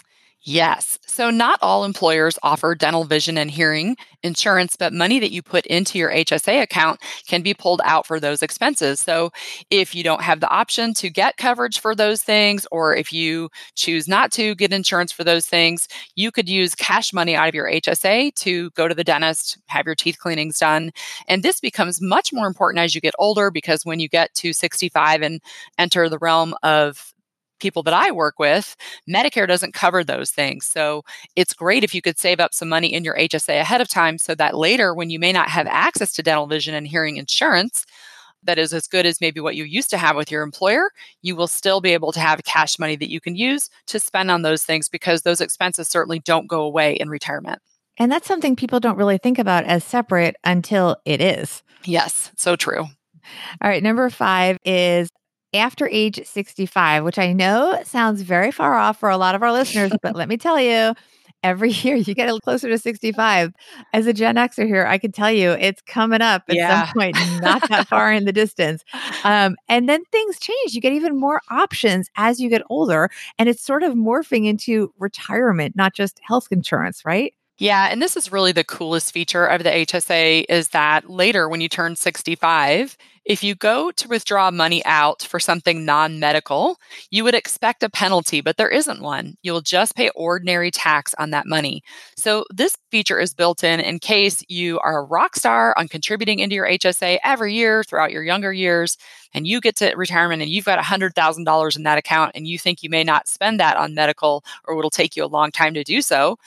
Yes. 0.50 0.98
So, 1.06 1.30
not 1.30 1.60
all 1.62 1.84
employers 1.84 2.40
offer 2.42 2.74
dental, 2.74 3.04
vision, 3.04 3.38
and 3.38 3.52
hearing 3.52 3.98
insurance, 4.24 4.78
but 4.78 4.94
money 4.94 5.20
that 5.20 5.32
you 5.32 5.42
put 5.42 5.66
into 5.66 6.00
your 6.00 6.10
HSA 6.10 6.62
account 6.62 7.02
can 7.28 7.42
be 7.42 7.54
pulled 7.54 7.82
out 7.84 8.08
for 8.08 8.18
those 8.18 8.42
expenses. 8.42 9.02
So, 9.02 9.32
if 9.70 9.94
you 9.94 10.04
don't 10.04 10.22
have 10.22 10.40
the 10.40 10.50
option 10.50 10.94
to 10.94 11.10
get 11.10 11.36
coverage 11.36 11.80
for 11.82 11.94
those 11.94 12.22
things, 12.22 12.66
or 12.72 12.96
if 12.96 13.12
you 13.12 13.50
choose 13.76 14.08
not 14.08 14.32
to 14.34 14.56
get 14.56 14.72
insurance 14.72 15.12
for 15.12 15.26
those 15.26 15.46
things, 15.46 15.90
you 16.16 16.32
could 16.32 16.48
use 16.48 16.76
cash 16.76 17.12
money 17.12 17.36
out 17.36 17.50
of 17.50 17.54
your 17.56 17.68
HSA 17.68 18.34
to 18.36 18.70
go 18.70 18.88
to 18.88 18.96
the 18.96 19.04
dentist, 19.04 19.58
have 19.66 19.86
your 19.86 19.96
teeth 19.96 20.18
cleanings 20.18 20.60
done. 20.60 20.92
And 21.28 21.44
this 21.44 21.60
becomes 21.60 22.02
much 22.02 22.32
more 22.32 22.48
important 22.48 22.80
as 22.80 22.96
you 22.96 23.02
get 23.02 23.16
older 23.20 23.52
because 23.52 23.86
when 23.86 24.00
you 24.00 24.08
get 24.08 24.34
to 24.36 24.54
65 24.54 25.22
and 25.24 25.42
enter 25.78 26.08
the 26.08 26.20
realm 26.20 26.56
of 26.64 27.14
people 27.60 27.84
that 27.84 27.94
I 27.94 28.12
work 28.12 28.40
with, 28.40 28.76
Medicare 29.10 29.48
doesn't 29.48 29.74
cover 29.74 30.04
those 30.04 30.32
things. 30.32 30.66
So 30.66 31.04
it's 31.36 31.54
great 31.54 31.84
if 31.84 31.94
you 31.94 32.02
could 32.02 32.20
save 32.20 32.40
up 32.40 32.54
some 32.54 32.70
money 32.70 32.94
in 32.94 33.04
your 33.04 33.16
HSA 33.16 33.60
ahead 33.60 33.82
of 33.82 33.90
time 33.90 34.18
so 34.18 34.36
that 34.36 34.56
later, 34.56 34.94
when 34.94 35.10
you 35.10 35.20
may 35.20 35.32
not 35.32 35.50
have 35.50 35.68
access 35.68 36.14
to 36.14 36.24
dental, 36.24 36.48
vision, 36.48 36.74
and 36.74 36.88
hearing 36.88 37.18
insurance, 37.18 37.86
that 38.44 38.58
is 38.58 38.74
as 38.74 38.88
good 38.88 39.06
as 39.06 39.22
maybe 39.22 39.40
what 39.40 39.56
you 39.56 39.64
used 39.64 39.90
to 39.90 39.98
have 39.98 40.16
with 40.16 40.32
your 40.32 40.44
employer, 40.44 40.92
you 41.22 41.36
will 41.36 41.48
still 41.48 41.82
be 41.82 41.94
able 41.94 42.12
to 42.12 42.20
have 42.20 42.44
cash 42.44 42.80
money 42.80 42.96
that 42.96 43.12
you 43.12 43.20
can 43.20 43.36
use 43.36 43.70
to 43.88 44.00
spend 44.00 44.32
on 44.32 44.42
those 44.42 44.64
things 44.64 44.90
because 44.90 45.22
those 45.22 45.42
expenses 45.42 45.88
certainly 45.88 46.20
don't 46.20 46.48
go 46.48 46.62
away 46.62 46.94
in 46.94 47.10
retirement. 47.10 47.62
And 47.98 48.12
that's 48.12 48.28
something 48.28 48.56
people 48.56 48.80
don't 48.80 48.98
really 48.98 49.18
think 49.18 49.40
about 49.40 49.66
as 49.66 49.84
separate 49.84 50.36
until 50.44 50.98
it 51.06 51.20
is. 51.20 51.64
Yes, 51.84 52.32
so 52.38 52.56
true. 52.56 52.86
All 53.62 53.70
right, 53.70 53.84
number 53.84 54.10
five 54.10 54.58
is 54.64 55.10
after 55.54 55.88
age 55.88 56.26
65, 56.26 57.04
which 57.04 57.18
I 57.18 57.34
know 57.34 57.80
sounds 57.84 58.22
very 58.22 58.52
far 58.52 58.76
off 58.76 59.00
for 59.00 59.10
a 59.10 59.18
lot 59.18 59.36
of 59.36 59.44
our 59.44 59.52
listeners, 59.52 59.92
but 60.02 60.16
let 60.18 60.30
me 60.30 60.38
tell 60.38 60.60
you, 60.60 60.94
every 61.44 61.70
year 61.84 61.96
you 61.96 62.14
get 62.14 62.24
a 62.24 62.34
little 62.34 62.42
closer 62.42 62.68
to 62.70 62.78
65. 62.78 63.54
As 63.94 64.08
a 64.08 64.14
Gen 64.14 64.36
Xer 64.36 64.68
here, 64.68 64.86
I 64.86 64.98
can 64.98 65.12
tell 65.12 65.32
you 65.32 65.52
it's 65.52 65.82
coming 65.82 66.22
up 66.22 66.44
at 66.50 66.56
yeah. 66.56 66.86
some 66.86 66.94
point, 66.94 67.18
not 67.42 67.68
that 67.70 67.88
far 67.90 68.12
in 68.12 68.26
the 68.26 68.34
distance. 68.34 68.84
Um, 69.24 69.56
and 69.68 69.88
then 69.88 70.04
things 70.12 70.40
change. 70.40 70.74
You 70.74 70.82
get 70.82 70.94
even 70.94 71.20
more 71.20 71.42
options 71.50 72.10
as 72.18 72.40
you 72.40 72.50
get 72.50 72.62
older, 72.70 73.10
and 73.38 73.50
it's 73.50 73.64
sort 73.64 73.84
of 73.84 73.94
morphing 73.94 74.46
into 74.46 74.94
retirement, 75.00 75.76
not 75.76 75.94
just 75.94 76.20
health 76.24 76.48
insurance, 76.52 77.04
right? 77.06 77.34
Yeah, 77.60 77.88
and 77.90 78.02
this 78.02 78.16
is 78.16 78.32
really 78.32 78.52
the 78.52 78.64
coolest 78.64 79.12
feature 79.12 79.46
of 79.46 79.64
the 79.64 79.74
HSA 79.76 80.46
is 80.48 80.70
that 80.70 81.10
later 81.10 81.50
when 81.50 81.60
you 81.60 81.68
turn 81.68 81.96
65, 81.96 82.96
if 83.26 83.44
you 83.44 83.56
go 83.56 83.92
to 83.92 84.08
withdraw 84.08 84.52
money 84.52 84.86
out 84.86 85.24
for 85.24 85.40
something 85.40 85.84
non 85.84 86.20
medical, 86.20 86.78
you 87.10 87.24
would 87.24 87.34
expect 87.34 87.82
a 87.84 87.90
penalty, 87.90 88.42
but 88.42 88.58
there 88.58 88.70
isn't 88.70 89.02
one. 89.02 89.38
You'll 89.42 89.62
just 89.62 89.96
pay 89.96 90.10
ordinary 90.16 90.70
tax 90.72 91.14
on 91.18 91.32
that 91.32 91.48
money. 91.48 91.82
So, 92.16 92.46
this 92.54 92.78
feature 92.92 93.20
is 93.20 93.34
built 93.34 93.64
in 93.64 93.80
in 93.80 94.00
case 94.00 94.44
you 94.48 94.80
are 94.80 95.00
a 95.00 95.04
rock 95.04 95.36
star 95.36 95.74
on 95.78 95.88
contributing 95.88 96.40
into 96.40 96.56
your 96.56 96.68
HSA 96.68 97.18
every 97.24 97.54
year 97.56 97.84
throughout 97.84 98.12
your 98.12 98.24
younger 98.24 98.54
years, 98.54 98.98
and 99.34 99.48
you 99.48 99.60
get 99.62 99.76
to 99.78 99.94
retirement 99.96 100.42
and 100.44 100.52
you've 100.52 100.66
got 100.66 100.78
$100,000 100.80 101.76
in 101.76 101.84
that 101.84 101.98
account, 101.98 102.32
and 102.36 102.48
you 102.48 102.60
think 102.60 102.84
you 102.84 102.90
may 102.90 103.04
not 103.04 103.28
spend 103.28 103.60
that 103.60 103.78
on 103.78 103.96
medical 103.96 104.44
or 104.66 104.78
it'll 104.78 104.90
take 104.92 105.16
you 105.18 105.26
a 105.26 105.28
long 105.28 105.52
time 105.52 105.74
to 105.74 105.84
do 105.84 106.02
so 106.02 106.38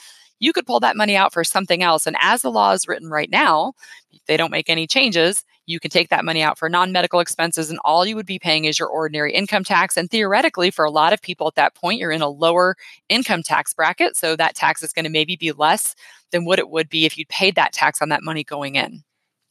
you 0.41 0.51
could 0.51 0.65
pull 0.65 0.81
that 0.81 0.97
money 0.97 1.15
out 1.15 1.31
for 1.31 1.43
something 1.45 1.81
else. 1.81 2.05
And 2.05 2.17
as 2.19 2.41
the 2.41 2.51
law 2.51 2.71
is 2.71 2.87
written 2.87 3.09
right 3.09 3.29
now, 3.29 3.73
if 4.11 4.25
they 4.25 4.35
don't 4.35 4.51
make 4.51 4.69
any 4.69 4.87
changes, 4.87 5.45
you 5.67 5.79
can 5.79 5.91
take 5.91 6.09
that 6.09 6.25
money 6.25 6.41
out 6.41 6.57
for 6.57 6.67
non 6.67 6.91
medical 6.91 7.19
expenses, 7.19 7.69
and 7.69 7.79
all 7.85 8.05
you 8.05 8.15
would 8.15 8.25
be 8.25 8.39
paying 8.39 8.65
is 8.65 8.79
your 8.79 8.89
ordinary 8.89 9.31
income 9.33 9.63
tax. 9.63 9.95
And 9.95 10.09
theoretically, 10.09 10.71
for 10.71 10.83
a 10.83 10.91
lot 10.91 11.13
of 11.13 11.21
people 11.21 11.47
at 11.47 11.55
that 11.55 11.75
point, 11.75 11.99
you're 11.99 12.11
in 12.11 12.23
a 12.23 12.27
lower 12.27 12.75
income 13.07 13.43
tax 13.43 13.73
bracket. 13.73 14.17
So 14.17 14.35
that 14.35 14.55
tax 14.55 14.83
is 14.83 14.91
going 14.91 15.05
to 15.05 15.11
maybe 15.11 15.35
be 15.35 15.51
less 15.51 15.95
than 16.31 16.43
what 16.43 16.59
it 16.59 16.69
would 16.69 16.89
be 16.89 17.05
if 17.05 17.17
you 17.17 17.25
paid 17.27 17.55
that 17.55 17.71
tax 17.71 18.01
on 18.01 18.09
that 18.09 18.23
money 18.23 18.43
going 18.43 18.75
in. 18.75 19.03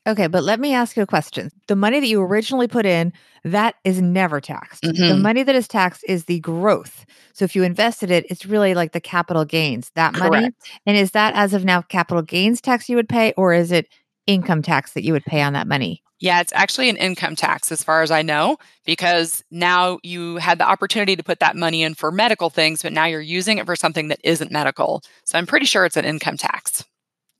Okay, 0.06 0.28
but 0.28 0.42
let 0.42 0.58
me 0.58 0.72
ask 0.72 0.96
you 0.96 1.02
a 1.02 1.06
question. 1.06 1.50
The 1.68 1.76
money 1.76 2.00
that 2.00 2.06
you 2.06 2.22
originally 2.22 2.66
put 2.66 2.86
in, 2.86 3.12
that 3.44 3.74
is 3.84 4.00
never 4.00 4.40
taxed. 4.40 4.82
Mm-hmm. 4.82 5.08
The 5.08 5.16
money 5.16 5.42
that 5.42 5.54
is 5.54 5.68
taxed 5.68 6.04
is 6.08 6.24
the 6.24 6.40
growth. 6.40 7.04
So 7.34 7.44
if 7.44 7.54
you 7.54 7.62
invested 7.62 8.10
it, 8.10 8.24
it's 8.30 8.46
really 8.46 8.74
like 8.74 8.92
the 8.92 9.00
capital 9.00 9.44
gains, 9.44 9.90
that 9.96 10.14
Correct. 10.14 10.32
money. 10.32 10.50
And 10.86 10.96
is 10.96 11.10
that 11.10 11.34
as 11.34 11.52
of 11.52 11.64
now 11.64 11.82
capital 11.82 12.22
gains 12.22 12.60
tax 12.60 12.88
you 12.88 12.96
would 12.96 13.08
pay, 13.08 13.34
or 13.36 13.52
is 13.52 13.72
it 13.72 13.88
income 14.26 14.62
tax 14.62 14.92
that 14.94 15.04
you 15.04 15.12
would 15.12 15.24
pay 15.24 15.42
on 15.42 15.52
that 15.52 15.66
money? 15.66 16.02
Yeah, 16.18 16.40
it's 16.40 16.52
actually 16.54 16.90
an 16.90 16.96
income 16.96 17.34
tax 17.34 17.72
as 17.72 17.82
far 17.82 18.02
as 18.02 18.10
I 18.10 18.20
know, 18.20 18.58
because 18.84 19.42
now 19.50 19.98
you 20.02 20.36
had 20.36 20.58
the 20.58 20.68
opportunity 20.68 21.16
to 21.16 21.22
put 21.22 21.40
that 21.40 21.56
money 21.56 21.82
in 21.82 21.94
for 21.94 22.10
medical 22.10 22.50
things, 22.50 22.82
but 22.82 22.92
now 22.92 23.06
you're 23.06 23.20
using 23.20 23.58
it 23.58 23.64
for 23.64 23.74
something 23.76 24.08
that 24.08 24.20
isn't 24.22 24.50
medical. 24.50 25.02
So 25.24 25.38
I'm 25.38 25.46
pretty 25.46 25.66
sure 25.66 25.86
it's 25.86 25.96
an 25.96 26.04
income 26.04 26.36
tax. 26.36 26.84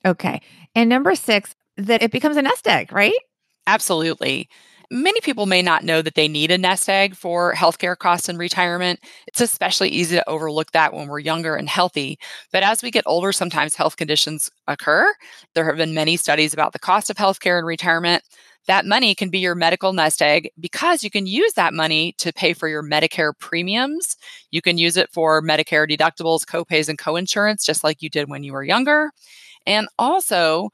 Okay. 0.07 0.41
And 0.75 0.89
number 0.89 1.15
six, 1.15 1.55
that 1.87 2.03
it 2.03 2.11
becomes 2.13 2.37
a 2.37 2.43
nest 2.43 2.67
egg, 2.69 2.93
right? 2.93 3.15
Absolutely. 3.67 4.49
Many 4.93 5.21
people 5.21 5.47
may 5.47 5.63
not 5.63 5.85
know 5.85 6.03
that 6.03 6.17
they 6.17 6.27
need 6.27 6.51
a 6.51 6.59
nest 6.59 6.89
egg 6.89 7.15
for 7.15 7.55
healthcare 7.55 7.97
costs 7.97 8.29
and 8.29 8.37
retirement. 8.39 8.99
It's 9.29 9.41
especially 9.41 9.89
easy 9.89 10.17
to 10.17 10.29
overlook 10.29 10.73
that 10.73 10.93
when 10.93 11.07
we're 11.07 11.21
younger 11.21 11.55
and 11.55 11.69
healthy. 11.69 12.19
But 12.53 12.65
as 12.65 12.83
we 12.83 12.91
get 12.91 13.05
older, 13.07 13.31
sometimes 13.31 13.77
health 13.77 13.97
conditions 13.97 14.51
occur. 14.67 15.15
There 15.55 15.65
have 15.65 15.77
been 15.77 15.95
many 15.95 16.17
studies 16.17 16.53
about 16.53 16.73
the 16.73 16.81
cost 16.81 17.09
of 17.09 17.17
healthcare 17.17 17.59
and 17.59 17.67
retirement. 17.67 18.25
That 18.67 18.85
money 18.85 19.15
can 19.15 19.31
be 19.31 19.39
your 19.39 19.55
medical 19.55 19.93
nest 19.93 20.21
egg 20.23 20.51
because 20.59 21.05
you 21.05 21.11
can 21.11 21.27
use 21.27 21.53
that 21.53 21.73
money 21.73 22.15
to 22.19 22.33
pay 22.33 22.53
for 22.53 22.69
your 22.69 22.83
Medicare 22.83 23.33
premiums. 23.39 24.17
You 24.51 24.61
can 24.61 24.77
use 24.77 24.97
it 24.97 25.11
for 25.13 25.41
Medicare 25.41 25.89
deductibles, 25.89 26.45
copays, 26.45 26.89
and 26.89 26.99
coinsurance, 26.99 27.65
just 27.65 27.85
like 27.85 28.03
you 28.03 28.09
did 28.09 28.29
when 28.29 28.43
you 28.43 28.53
were 28.53 28.65
younger. 28.65 29.13
And 29.67 29.89
also, 29.99 30.71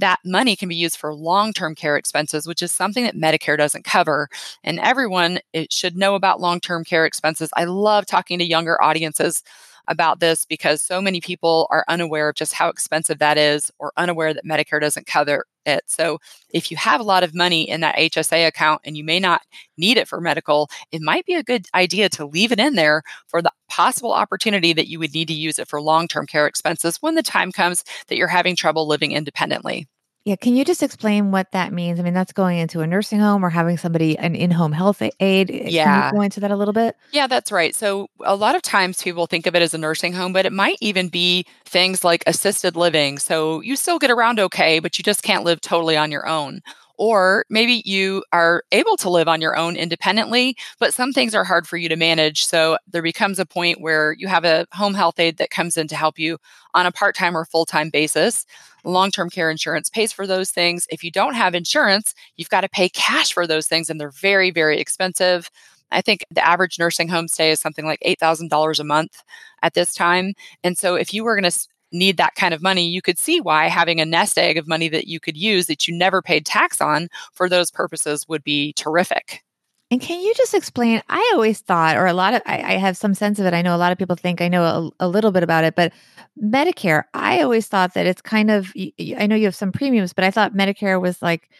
that 0.00 0.18
money 0.24 0.56
can 0.56 0.68
be 0.68 0.76
used 0.76 0.96
for 0.96 1.14
long 1.14 1.52
term 1.52 1.74
care 1.74 1.96
expenses, 1.96 2.46
which 2.46 2.62
is 2.62 2.72
something 2.72 3.04
that 3.04 3.16
Medicare 3.16 3.56
doesn't 3.56 3.84
cover. 3.84 4.28
And 4.64 4.80
everyone 4.80 5.40
should 5.70 5.96
know 5.96 6.14
about 6.14 6.40
long 6.40 6.60
term 6.60 6.84
care 6.84 7.06
expenses. 7.06 7.50
I 7.56 7.64
love 7.64 8.06
talking 8.06 8.38
to 8.38 8.44
younger 8.44 8.82
audiences 8.82 9.42
about 9.88 10.20
this 10.20 10.46
because 10.46 10.80
so 10.80 11.00
many 11.00 11.20
people 11.20 11.66
are 11.70 11.84
unaware 11.88 12.28
of 12.28 12.36
just 12.36 12.54
how 12.54 12.68
expensive 12.68 13.18
that 13.18 13.36
is 13.38 13.70
or 13.78 13.92
unaware 13.96 14.32
that 14.32 14.44
Medicare 14.44 14.80
doesn't 14.80 15.06
cover 15.06 15.44
it. 15.66 15.82
So 15.86 16.18
if 16.50 16.70
you 16.70 16.76
have 16.76 17.00
a 17.00 17.04
lot 17.04 17.22
of 17.22 17.34
money 17.34 17.68
in 17.68 17.80
that 17.80 17.98
HSA 17.98 18.46
account 18.46 18.80
and 18.84 18.96
you 18.96 19.04
may 19.04 19.20
not 19.20 19.42
need 19.76 19.96
it 19.96 20.08
for 20.08 20.20
medical, 20.20 20.68
it 20.92 21.00
might 21.02 21.26
be 21.26 21.34
a 21.34 21.42
good 21.42 21.66
idea 21.74 22.08
to 22.10 22.26
leave 22.26 22.52
it 22.52 22.60
in 22.60 22.74
there 22.74 23.02
for 23.28 23.42
the 23.42 23.52
possible 23.68 24.12
opportunity 24.12 24.72
that 24.72 24.88
you 24.88 24.98
would 24.98 25.14
need 25.14 25.28
to 25.28 25.34
use 25.34 25.58
it 25.58 25.68
for 25.68 25.80
long-term 25.80 26.26
care 26.26 26.46
expenses 26.46 26.98
when 27.00 27.14
the 27.14 27.22
time 27.22 27.52
comes 27.52 27.84
that 28.08 28.16
you're 28.16 28.28
having 28.28 28.56
trouble 28.56 28.86
living 28.86 29.12
independently. 29.12 29.86
Yeah, 30.24 30.36
can 30.36 30.54
you 30.54 30.66
just 30.66 30.82
explain 30.82 31.30
what 31.30 31.50
that 31.52 31.72
means? 31.72 31.98
I 31.98 32.02
mean, 32.02 32.12
that's 32.12 32.32
going 32.32 32.58
into 32.58 32.80
a 32.80 32.86
nursing 32.86 33.20
home 33.20 33.42
or 33.42 33.48
having 33.48 33.78
somebody 33.78 34.18
an 34.18 34.34
in-home 34.34 34.72
health 34.72 35.02
aide. 35.18 35.50
Yeah, 35.50 35.84
can 35.84 36.06
you 36.06 36.18
go 36.18 36.22
into 36.22 36.40
that 36.40 36.50
a 36.50 36.56
little 36.56 36.74
bit? 36.74 36.94
Yeah, 37.10 37.26
that's 37.26 37.50
right. 37.50 37.74
So 37.74 38.08
a 38.20 38.36
lot 38.36 38.54
of 38.54 38.60
times 38.60 39.02
people 39.02 39.26
think 39.26 39.46
of 39.46 39.54
it 39.54 39.62
as 39.62 39.72
a 39.72 39.78
nursing 39.78 40.12
home, 40.12 40.34
but 40.34 40.44
it 40.44 40.52
might 40.52 40.76
even 40.82 41.08
be 41.08 41.46
things 41.64 42.04
like 42.04 42.22
assisted 42.26 42.76
living. 42.76 43.18
So 43.18 43.60
you 43.62 43.76
still 43.76 43.98
get 43.98 44.10
around 44.10 44.38
okay, 44.38 44.78
but 44.78 44.98
you 44.98 45.02
just 45.02 45.22
can't 45.22 45.44
live 45.44 45.62
totally 45.62 45.96
on 45.96 46.12
your 46.12 46.26
own. 46.28 46.60
Or 47.00 47.46
maybe 47.48 47.82
you 47.86 48.22
are 48.30 48.62
able 48.72 48.94
to 48.98 49.08
live 49.08 49.26
on 49.26 49.40
your 49.40 49.56
own 49.56 49.74
independently, 49.74 50.54
but 50.78 50.92
some 50.92 51.14
things 51.14 51.34
are 51.34 51.44
hard 51.44 51.66
for 51.66 51.78
you 51.78 51.88
to 51.88 51.96
manage. 51.96 52.44
So 52.44 52.76
there 52.92 53.00
becomes 53.00 53.38
a 53.38 53.46
point 53.46 53.80
where 53.80 54.12
you 54.18 54.28
have 54.28 54.44
a 54.44 54.66
home 54.72 54.92
health 54.92 55.18
aide 55.18 55.38
that 55.38 55.48
comes 55.48 55.78
in 55.78 55.88
to 55.88 55.96
help 55.96 56.18
you 56.18 56.36
on 56.74 56.84
a 56.84 56.92
part 56.92 57.16
time 57.16 57.34
or 57.34 57.46
full 57.46 57.64
time 57.64 57.88
basis. 57.88 58.44
Long 58.84 59.10
term 59.10 59.30
care 59.30 59.50
insurance 59.50 59.88
pays 59.88 60.12
for 60.12 60.26
those 60.26 60.50
things. 60.50 60.86
If 60.90 61.02
you 61.02 61.10
don't 61.10 61.32
have 61.32 61.54
insurance, 61.54 62.14
you've 62.36 62.50
got 62.50 62.60
to 62.60 62.68
pay 62.68 62.90
cash 62.90 63.32
for 63.32 63.46
those 63.46 63.66
things, 63.66 63.88
and 63.88 63.98
they're 63.98 64.10
very, 64.10 64.50
very 64.50 64.78
expensive. 64.78 65.50
I 65.90 66.02
think 66.02 66.22
the 66.30 66.46
average 66.46 66.78
nursing 66.78 67.08
home 67.08 67.28
stay 67.28 67.50
is 67.50 67.60
something 67.60 67.86
like 67.86 68.02
$8,000 68.06 68.78
a 68.78 68.84
month 68.84 69.22
at 69.62 69.72
this 69.72 69.94
time. 69.94 70.34
And 70.62 70.76
so 70.76 70.96
if 70.96 71.14
you 71.14 71.24
were 71.24 71.34
going 71.34 71.50
to 71.50 71.66
need 71.92 72.16
that 72.16 72.34
kind 72.34 72.54
of 72.54 72.62
money, 72.62 72.88
you 72.88 73.02
could 73.02 73.18
see 73.18 73.40
why 73.40 73.68
having 73.68 74.00
a 74.00 74.04
nest 74.04 74.38
egg 74.38 74.56
of 74.56 74.68
money 74.68 74.88
that 74.88 75.06
you 75.06 75.20
could 75.20 75.36
use 75.36 75.66
that 75.66 75.86
you 75.86 75.96
never 75.96 76.22
paid 76.22 76.46
tax 76.46 76.80
on 76.80 77.08
for 77.32 77.48
those 77.48 77.70
purposes 77.70 78.28
would 78.28 78.44
be 78.44 78.72
terrific. 78.74 79.42
And 79.92 80.00
can 80.00 80.20
you 80.20 80.32
just 80.34 80.54
explain? 80.54 81.02
I 81.08 81.32
always 81.34 81.60
thought, 81.60 81.96
or 81.96 82.06
a 82.06 82.12
lot 82.12 82.34
of, 82.34 82.42
I, 82.46 82.74
I 82.74 82.78
have 82.78 82.96
some 82.96 83.12
sense 83.12 83.40
of 83.40 83.46
it. 83.46 83.54
I 83.54 83.62
know 83.62 83.74
a 83.74 83.78
lot 83.78 83.90
of 83.90 83.98
people 83.98 84.14
think 84.14 84.40
I 84.40 84.46
know 84.46 84.62
a, 84.62 85.04
a, 85.04 85.08
little 85.08 85.32
bit 85.32 85.42
about 85.42 85.64
it, 85.64 85.74
but 85.74 85.92
Medicare, 86.40 87.04
I 87.12 87.42
always 87.42 87.66
thought 87.66 87.94
that 87.94 88.06
it's 88.06 88.22
kind 88.22 88.52
of, 88.52 88.72
I 89.18 89.26
know 89.26 89.34
you 89.34 89.46
have 89.46 89.54
some 89.56 89.72
premiums, 89.72 90.12
but 90.12 90.22
I 90.22 90.30
thought 90.30 90.54
Medicare 90.54 91.00
was 91.00 91.20
like 91.20 91.50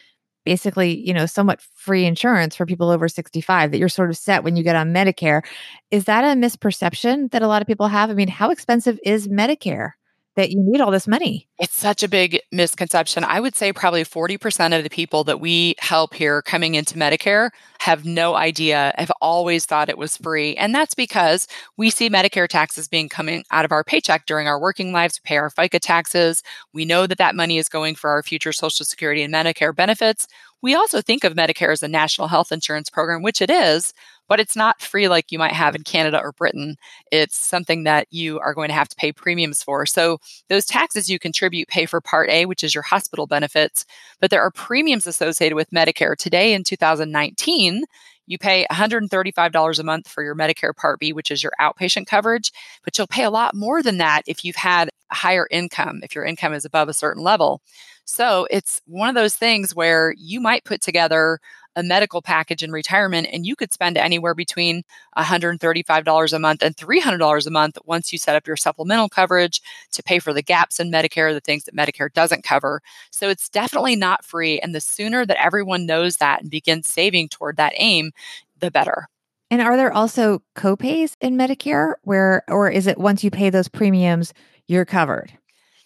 basically, 0.45 1.05
you 1.05 1.13
know, 1.13 1.25
somewhat 1.25 1.61
free 1.61 2.05
insurance 2.05 2.55
for 2.55 2.65
people 2.65 2.89
over 2.89 3.09
65, 3.09 3.71
that 3.71 3.77
you're 3.77 3.89
sort 3.89 4.09
of 4.09 4.17
set 4.17 4.45
when 4.45 4.55
you 4.55 4.63
get 4.63 4.77
on 4.77 4.93
Medicare. 4.93 5.43
Is 5.91 6.05
that 6.05 6.23
a 6.23 6.39
misperception 6.39 7.31
that 7.31 7.41
a 7.41 7.47
lot 7.47 7.61
of 7.61 7.67
people 7.67 7.87
have? 7.87 8.09
I 8.09 8.13
mean, 8.13 8.29
how 8.29 8.49
expensive 8.49 8.97
is 9.03 9.27
Medicare? 9.27 9.91
That 10.35 10.51
you 10.51 10.61
need 10.61 10.81
all 10.81 10.91
this 10.91 11.07
money. 11.07 11.47
It's 11.59 11.75
such 11.75 12.03
a 12.03 12.07
big 12.07 12.39
misconception. 12.51 13.23
I 13.23 13.39
would 13.39 13.55
say 13.55 13.73
probably 13.73 14.03
40% 14.03 14.77
of 14.77 14.83
the 14.83 14.89
people 14.89 15.23
that 15.25 15.39
we 15.39 15.75
help 15.79 16.13
here 16.13 16.41
coming 16.41 16.75
into 16.75 16.95
Medicare 16.95 17.49
have 17.79 18.05
no 18.05 18.35
idea, 18.35 18.93
have 18.97 19.11
always 19.21 19.65
thought 19.65 19.89
it 19.89 19.97
was 19.97 20.17
free. 20.17 20.55
And 20.55 20.73
that's 20.73 20.93
because 20.93 21.47
we 21.77 21.89
see 21.89 22.09
Medicare 22.09 22.47
taxes 22.47 22.87
being 22.87 23.09
coming 23.09 23.43
out 23.51 23.65
of 23.65 23.71
our 23.71 23.83
paycheck 23.83 24.25
during 24.25 24.47
our 24.47 24.59
working 24.59 24.93
lives. 24.93 25.19
We 25.23 25.27
pay 25.27 25.37
our 25.37 25.49
FICA 25.49 25.79
taxes. 25.79 26.43
We 26.73 26.85
know 26.85 27.07
that 27.07 27.17
that 27.17 27.35
money 27.35 27.57
is 27.57 27.67
going 27.67 27.95
for 27.95 28.09
our 28.09 28.23
future 28.23 28.53
Social 28.53 28.85
Security 28.85 29.23
and 29.23 29.33
Medicare 29.33 29.75
benefits. 29.75 30.27
We 30.61 30.75
also 30.75 31.01
think 31.01 31.23
of 31.23 31.33
Medicare 31.33 31.71
as 31.71 31.83
a 31.83 31.87
national 31.87 32.27
health 32.27 32.51
insurance 32.51 32.89
program, 32.89 33.23
which 33.23 33.41
it 33.41 33.49
is, 33.49 33.93
but 34.31 34.39
it's 34.39 34.55
not 34.55 34.81
free 34.81 35.09
like 35.09 35.29
you 35.29 35.37
might 35.37 35.51
have 35.51 35.75
in 35.75 35.83
Canada 35.83 36.17
or 36.17 36.31
Britain. 36.31 36.77
It's 37.11 37.35
something 37.35 37.83
that 37.83 38.07
you 38.11 38.39
are 38.39 38.53
going 38.53 38.69
to 38.69 38.73
have 38.73 38.87
to 38.87 38.95
pay 38.95 39.11
premiums 39.11 39.61
for. 39.61 39.85
So 39.85 40.19
those 40.47 40.65
taxes 40.65 41.09
you 41.09 41.19
contribute 41.19 41.67
pay 41.67 41.85
for 41.85 41.99
Part 41.99 42.29
A, 42.29 42.45
which 42.45 42.63
is 42.63 42.73
your 42.73 42.81
hospital 42.81 43.27
benefits, 43.27 43.85
but 44.21 44.31
there 44.31 44.41
are 44.41 44.49
premiums 44.49 45.05
associated 45.05 45.57
with 45.57 45.69
Medicare. 45.71 46.15
Today 46.15 46.53
in 46.53 46.63
2019, 46.63 47.83
you 48.25 48.37
pay 48.37 48.65
$135 48.71 49.79
a 49.79 49.83
month 49.83 50.07
for 50.07 50.23
your 50.23 50.33
Medicare 50.33 50.73
Part 50.73 51.01
B, 51.01 51.11
which 51.11 51.29
is 51.29 51.43
your 51.43 51.51
outpatient 51.59 52.05
coverage, 52.05 52.53
but 52.85 52.97
you'll 52.97 53.07
pay 53.07 53.25
a 53.25 53.29
lot 53.29 53.53
more 53.53 53.83
than 53.83 53.97
that 53.97 54.21
if 54.27 54.45
you've 54.45 54.55
had 54.55 54.87
a 55.11 55.15
higher 55.15 55.45
income, 55.51 55.99
if 56.03 56.15
your 56.15 56.23
income 56.23 56.53
is 56.53 56.63
above 56.63 56.87
a 56.87 56.93
certain 56.93 57.21
level. 57.21 57.61
So 58.05 58.47
it's 58.49 58.81
one 58.85 59.09
of 59.09 59.15
those 59.15 59.35
things 59.35 59.75
where 59.75 60.13
you 60.17 60.39
might 60.39 60.65
put 60.65 60.81
together 60.81 61.39
a 61.75 61.83
medical 61.83 62.21
package 62.21 62.63
in 62.63 62.71
retirement 62.71 63.27
and 63.31 63.45
you 63.45 63.55
could 63.55 63.71
spend 63.71 63.97
anywhere 63.97 64.33
between 64.33 64.83
$135 65.17 66.33
a 66.33 66.39
month 66.39 66.61
and 66.61 66.75
$300 66.75 67.47
a 67.47 67.49
month 67.49 67.77
once 67.85 68.11
you 68.11 68.19
set 68.19 68.35
up 68.35 68.47
your 68.47 68.57
supplemental 68.57 69.09
coverage 69.09 69.61
to 69.91 70.03
pay 70.03 70.19
for 70.19 70.33
the 70.33 70.41
gaps 70.41 70.79
in 70.79 70.91
Medicare, 70.91 71.33
the 71.33 71.39
things 71.39 71.63
that 71.63 71.75
Medicare 71.75 72.11
doesn't 72.11 72.43
cover. 72.43 72.81
So 73.11 73.29
it's 73.29 73.49
definitely 73.49 73.95
not 73.95 74.25
free. 74.25 74.59
And 74.59 74.75
the 74.75 74.81
sooner 74.81 75.25
that 75.25 75.43
everyone 75.43 75.85
knows 75.85 76.17
that 76.17 76.41
and 76.41 76.51
begins 76.51 76.89
saving 76.89 77.29
toward 77.29 77.57
that 77.57 77.73
aim, 77.75 78.11
the 78.59 78.71
better. 78.71 79.07
And 79.49 79.61
are 79.61 79.75
there 79.75 79.93
also 79.93 80.41
copays 80.55 81.15
in 81.19 81.37
Medicare 81.37 81.95
where, 82.03 82.43
or 82.47 82.69
is 82.69 82.87
it 82.87 82.97
once 82.97 83.23
you 83.23 83.31
pay 83.31 83.49
those 83.49 83.67
premiums, 83.67 84.33
you're 84.67 84.85
covered? 84.85 85.33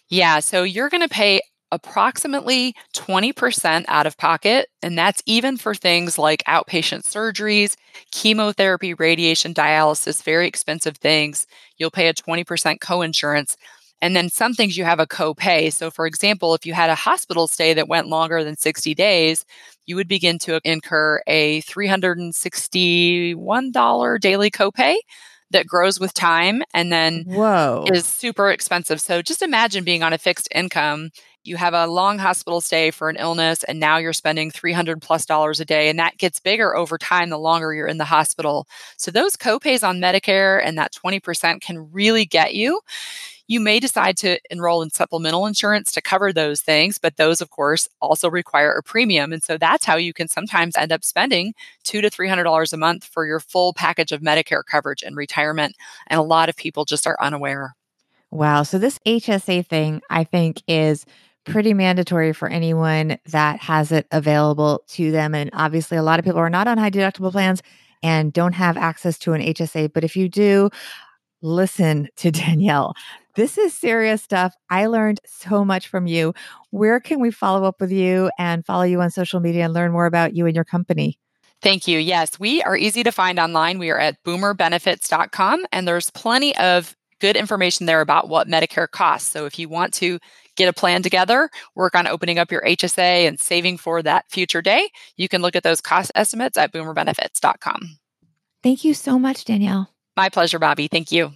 Yeah, 0.08 0.38
so 0.38 0.62
you're 0.62 0.88
going 0.88 1.02
to 1.02 1.08
pay 1.08 1.40
approximately 1.72 2.74
20% 2.94 3.84
out 3.88 4.06
of 4.06 4.16
pocket. 4.16 4.68
And 4.82 4.96
that's 4.96 5.22
even 5.26 5.56
for 5.56 5.74
things 5.74 6.18
like 6.18 6.44
outpatient 6.44 7.02
surgeries, 7.02 7.74
chemotherapy, 8.12 8.94
radiation, 8.94 9.54
dialysis, 9.54 10.22
very 10.22 10.46
expensive 10.46 10.96
things. 10.98 11.46
You'll 11.78 11.90
pay 11.90 12.08
a 12.08 12.14
20% 12.14 12.78
coinsurance. 12.78 13.56
And 14.02 14.14
then 14.14 14.28
some 14.28 14.52
things 14.52 14.76
you 14.76 14.84
have 14.84 15.00
a 15.00 15.06
copay. 15.06 15.72
So, 15.72 15.90
for 15.90 16.06
example, 16.06 16.54
if 16.54 16.66
you 16.66 16.74
had 16.74 16.90
a 16.90 16.94
hospital 16.94 17.48
stay 17.48 17.72
that 17.74 17.88
went 17.88 18.08
longer 18.08 18.44
than 18.44 18.56
60 18.56 18.94
days, 18.94 19.44
you 19.86 19.96
would 19.96 20.08
begin 20.08 20.38
to 20.40 20.60
incur 20.64 21.22
a 21.26 21.62
$361 21.62 24.20
daily 24.20 24.50
copay 24.50 24.96
that 25.50 25.66
grows 25.66 26.00
with 26.00 26.12
time 26.14 26.62
and 26.74 26.92
then 26.92 27.24
Whoa. 27.26 27.84
is 27.92 28.06
super 28.06 28.50
expensive. 28.50 29.00
So 29.00 29.22
just 29.22 29.42
imagine 29.42 29.84
being 29.84 30.02
on 30.02 30.12
a 30.12 30.18
fixed 30.18 30.48
income. 30.54 31.10
You 31.44 31.56
have 31.56 31.74
a 31.74 31.86
long 31.86 32.18
hospital 32.18 32.60
stay 32.60 32.90
for 32.90 33.08
an 33.08 33.16
illness, 33.16 33.62
and 33.62 33.78
now 33.78 33.98
you're 33.98 34.12
spending 34.12 34.50
300 34.50 35.00
plus 35.00 35.24
dollars 35.24 35.60
a 35.60 35.64
day. 35.64 35.88
And 35.88 35.98
that 35.98 36.18
gets 36.18 36.40
bigger 36.40 36.76
over 36.76 36.98
time 36.98 37.30
the 37.30 37.38
longer 37.38 37.72
you're 37.72 37.86
in 37.86 37.98
the 37.98 38.04
hospital. 38.04 38.66
So 38.96 39.12
those 39.12 39.36
copays 39.36 39.86
on 39.86 40.00
Medicare 40.00 40.60
and 40.64 40.76
that 40.76 40.92
20% 40.92 41.60
can 41.60 41.92
really 41.92 42.24
get 42.24 42.54
you 42.54 42.80
you 43.48 43.60
may 43.60 43.78
decide 43.78 44.16
to 44.18 44.38
enroll 44.50 44.82
in 44.82 44.90
supplemental 44.90 45.46
insurance 45.46 45.92
to 45.92 46.02
cover 46.02 46.32
those 46.32 46.60
things, 46.60 46.98
but 46.98 47.16
those, 47.16 47.40
of 47.40 47.50
course, 47.50 47.88
also 48.00 48.28
require 48.28 48.72
a 48.72 48.82
premium. 48.82 49.32
And 49.32 49.42
so 49.42 49.56
that's 49.56 49.84
how 49.84 49.96
you 49.96 50.12
can 50.12 50.28
sometimes 50.28 50.76
end 50.76 50.92
up 50.92 51.04
spending 51.04 51.54
two 51.84 52.00
to 52.00 52.10
three 52.10 52.28
hundred 52.28 52.44
dollars 52.44 52.72
a 52.72 52.76
month 52.76 53.04
for 53.04 53.26
your 53.26 53.40
full 53.40 53.72
package 53.72 54.12
of 54.12 54.20
Medicare 54.20 54.62
coverage 54.68 55.02
and 55.02 55.16
retirement. 55.16 55.76
And 56.08 56.18
a 56.18 56.24
lot 56.24 56.48
of 56.48 56.56
people 56.56 56.84
just 56.84 57.06
are 57.06 57.16
unaware. 57.20 57.74
Wow. 58.30 58.64
So 58.64 58.78
this 58.78 58.98
HSA 59.06 59.66
thing, 59.66 60.02
I 60.10 60.24
think, 60.24 60.62
is 60.66 61.06
pretty 61.44 61.72
mandatory 61.72 62.32
for 62.32 62.48
anyone 62.48 63.18
that 63.26 63.60
has 63.60 63.92
it 63.92 64.06
available 64.10 64.82
to 64.88 65.12
them. 65.12 65.34
And 65.34 65.50
obviously, 65.52 65.96
a 65.96 66.02
lot 66.02 66.18
of 66.18 66.24
people 66.24 66.40
are 66.40 66.50
not 66.50 66.66
on 66.66 66.78
high 66.78 66.90
deductible 66.90 67.30
plans 67.30 67.62
and 68.02 68.32
don't 68.32 68.52
have 68.52 68.76
access 68.76 69.18
to 69.20 69.32
an 69.32 69.40
HSA. 69.40 69.92
But 69.92 70.04
if 70.04 70.16
you 70.16 70.28
do, 70.28 70.70
listen 71.42 72.08
to 72.16 72.30
Danielle. 72.32 72.94
This 73.36 73.58
is 73.58 73.74
serious 73.74 74.22
stuff. 74.22 74.54
I 74.70 74.86
learned 74.86 75.20
so 75.26 75.62
much 75.62 75.88
from 75.88 76.06
you. 76.06 76.32
Where 76.70 77.00
can 77.00 77.20
we 77.20 77.30
follow 77.30 77.64
up 77.64 77.80
with 77.80 77.92
you 77.92 78.30
and 78.38 78.64
follow 78.64 78.84
you 78.84 79.02
on 79.02 79.10
social 79.10 79.40
media 79.40 79.66
and 79.66 79.74
learn 79.74 79.92
more 79.92 80.06
about 80.06 80.34
you 80.34 80.46
and 80.46 80.54
your 80.54 80.64
company? 80.64 81.18
Thank 81.60 81.86
you. 81.86 81.98
Yes, 81.98 82.40
we 82.40 82.62
are 82.62 82.76
easy 82.76 83.02
to 83.02 83.12
find 83.12 83.38
online. 83.38 83.78
We 83.78 83.90
are 83.90 83.98
at 83.98 84.22
boomerbenefits.com, 84.24 85.66
and 85.70 85.86
there's 85.86 86.10
plenty 86.10 86.56
of 86.56 86.96
good 87.20 87.36
information 87.36 87.86
there 87.86 88.00
about 88.00 88.28
what 88.28 88.48
Medicare 88.48 88.90
costs. 88.90 89.30
So 89.30 89.46
if 89.46 89.58
you 89.58 89.68
want 89.68 89.92
to 89.94 90.18
get 90.56 90.68
a 90.68 90.72
plan 90.72 91.02
together, 91.02 91.50
work 91.74 91.94
on 91.94 92.06
opening 92.06 92.38
up 92.38 92.50
your 92.50 92.62
HSA 92.62 93.28
and 93.28 93.38
saving 93.38 93.78
for 93.78 94.02
that 94.02 94.24
future 94.30 94.62
day, 94.62 94.88
you 95.16 95.28
can 95.28 95.42
look 95.42 95.56
at 95.56 95.62
those 95.62 95.80
cost 95.80 96.10
estimates 96.14 96.56
at 96.56 96.72
boomerbenefits.com. 96.72 97.98
Thank 98.62 98.84
you 98.84 98.94
so 98.94 99.18
much, 99.18 99.44
Danielle. 99.44 99.90
My 100.16 100.30
pleasure, 100.30 100.58
Bobbi. 100.58 100.90
Thank 100.90 101.12
you. 101.12 101.32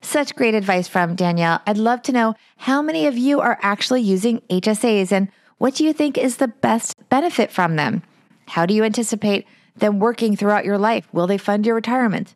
Such 0.00 0.36
great 0.36 0.54
advice 0.54 0.88
from 0.88 1.16
Danielle. 1.16 1.60
I'd 1.66 1.76
love 1.76 2.02
to 2.02 2.12
know 2.12 2.34
how 2.56 2.80
many 2.80 3.06
of 3.06 3.18
you 3.18 3.40
are 3.40 3.58
actually 3.62 4.02
using 4.02 4.40
HSAs 4.48 5.12
and 5.12 5.28
what 5.58 5.74
do 5.74 5.84
you 5.84 5.92
think 5.92 6.16
is 6.16 6.36
the 6.36 6.48
best 6.48 6.94
benefit 7.08 7.50
from 7.50 7.76
them? 7.76 8.02
How 8.46 8.64
do 8.64 8.74
you 8.74 8.84
anticipate 8.84 9.46
them 9.76 9.98
working 9.98 10.36
throughout 10.36 10.64
your 10.64 10.78
life? 10.78 11.08
Will 11.12 11.26
they 11.26 11.38
fund 11.38 11.66
your 11.66 11.74
retirement? 11.74 12.34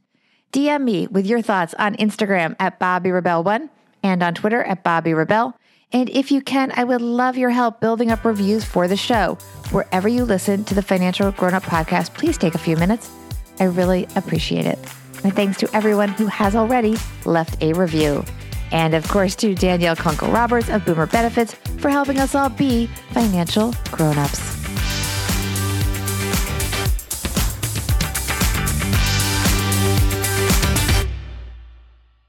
DM 0.53 0.83
me 0.83 1.07
with 1.07 1.27
your 1.27 1.41
thoughts 1.41 1.73
on 1.79 1.97
Instagram 1.97 2.57
at 2.59 2.79
Bobbi 2.79 3.07
Rebell1 3.07 3.71
and 4.03 4.23
on 4.23 4.35
Twitter 4.35 4.63
at 4.65 4.85
Bobbi 4.85 5.17
Rebell. 5.17 5.57
And 5.93 6.11
if 6.11 6.33
you 6.33 6.41
can, 6.41 6.73
I 6.75 6.85
would 6.85 7.01
love 7.01 7.37
your 7.37 7.51
help 7.51 7.81
building 7.81 8.11
up 8.11 8.25
reviews 8.25 8.65
for 8.65 8.89
the 8.89 8.97
show. 8.97 9.39
Wherever 9.71 10.09
you 10.09 10.25
listen 10.25 10.65
to 10.65 10.75
the 10.75 10.83
Financial 10.83 11.31
Grown 11.33 11.55
Up 11.55 11.63
podcast, 11.63 12.15
please 12.15 12.37
take 12.37 12.55
a 12.55 12.59
few 12.59 12.77
minutes. 12.77 13.11
I 13.61 13.65
really 13.65 14.09
appreciate 14.17 14.67
it. 14.67 14.79
And 15.25 15.35
thanks 15.35 15.59
to 15.59 15.77
everyone 15.77 16.09
who 16.11 16.27
has 16.27 16.57
already 16.57 16.97
left 17.25 17.63
a 17.63 17.73
review. 17.73 18.25
And 18.73 18.95
of 18.95 19.07
course, 19.09 19.37
to 19.37 19.55
Danielle 19.55 19.97
Kunkel 19.97 20.31
Roberts 20.31 20.71
of 20.71 20.85
Boomer 20.85 21.07
Benefits 21.07 21.55
for 21.79 21.91
helping 21.91 22.19
us 22.19 22.35
all 22.35 22.49
be 22.49 22.87
financial 23.13 23.75
grown-ups. 23.91 24.63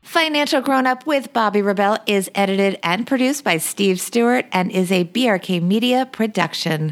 Financial 0.02 0.62
Grown 0.62 0.86
Up 0.86 1.08
with 1.08 1.34
Bobbi 1.34 1.66
Rebell 1.66 1.98
is 2.06 2.30
edited 2.36 2.78
and 2.84 3.08
produced 3.08 3.44
by 3.44 3.58
Steve 3.58 4.00
Stewart 4.00 4.46
and 4.52 4.72
is 4.72 4.92
a 4.92 5.06
BRK 5.06 5.62
Media 5.62 6.06
production. 6.12 6.92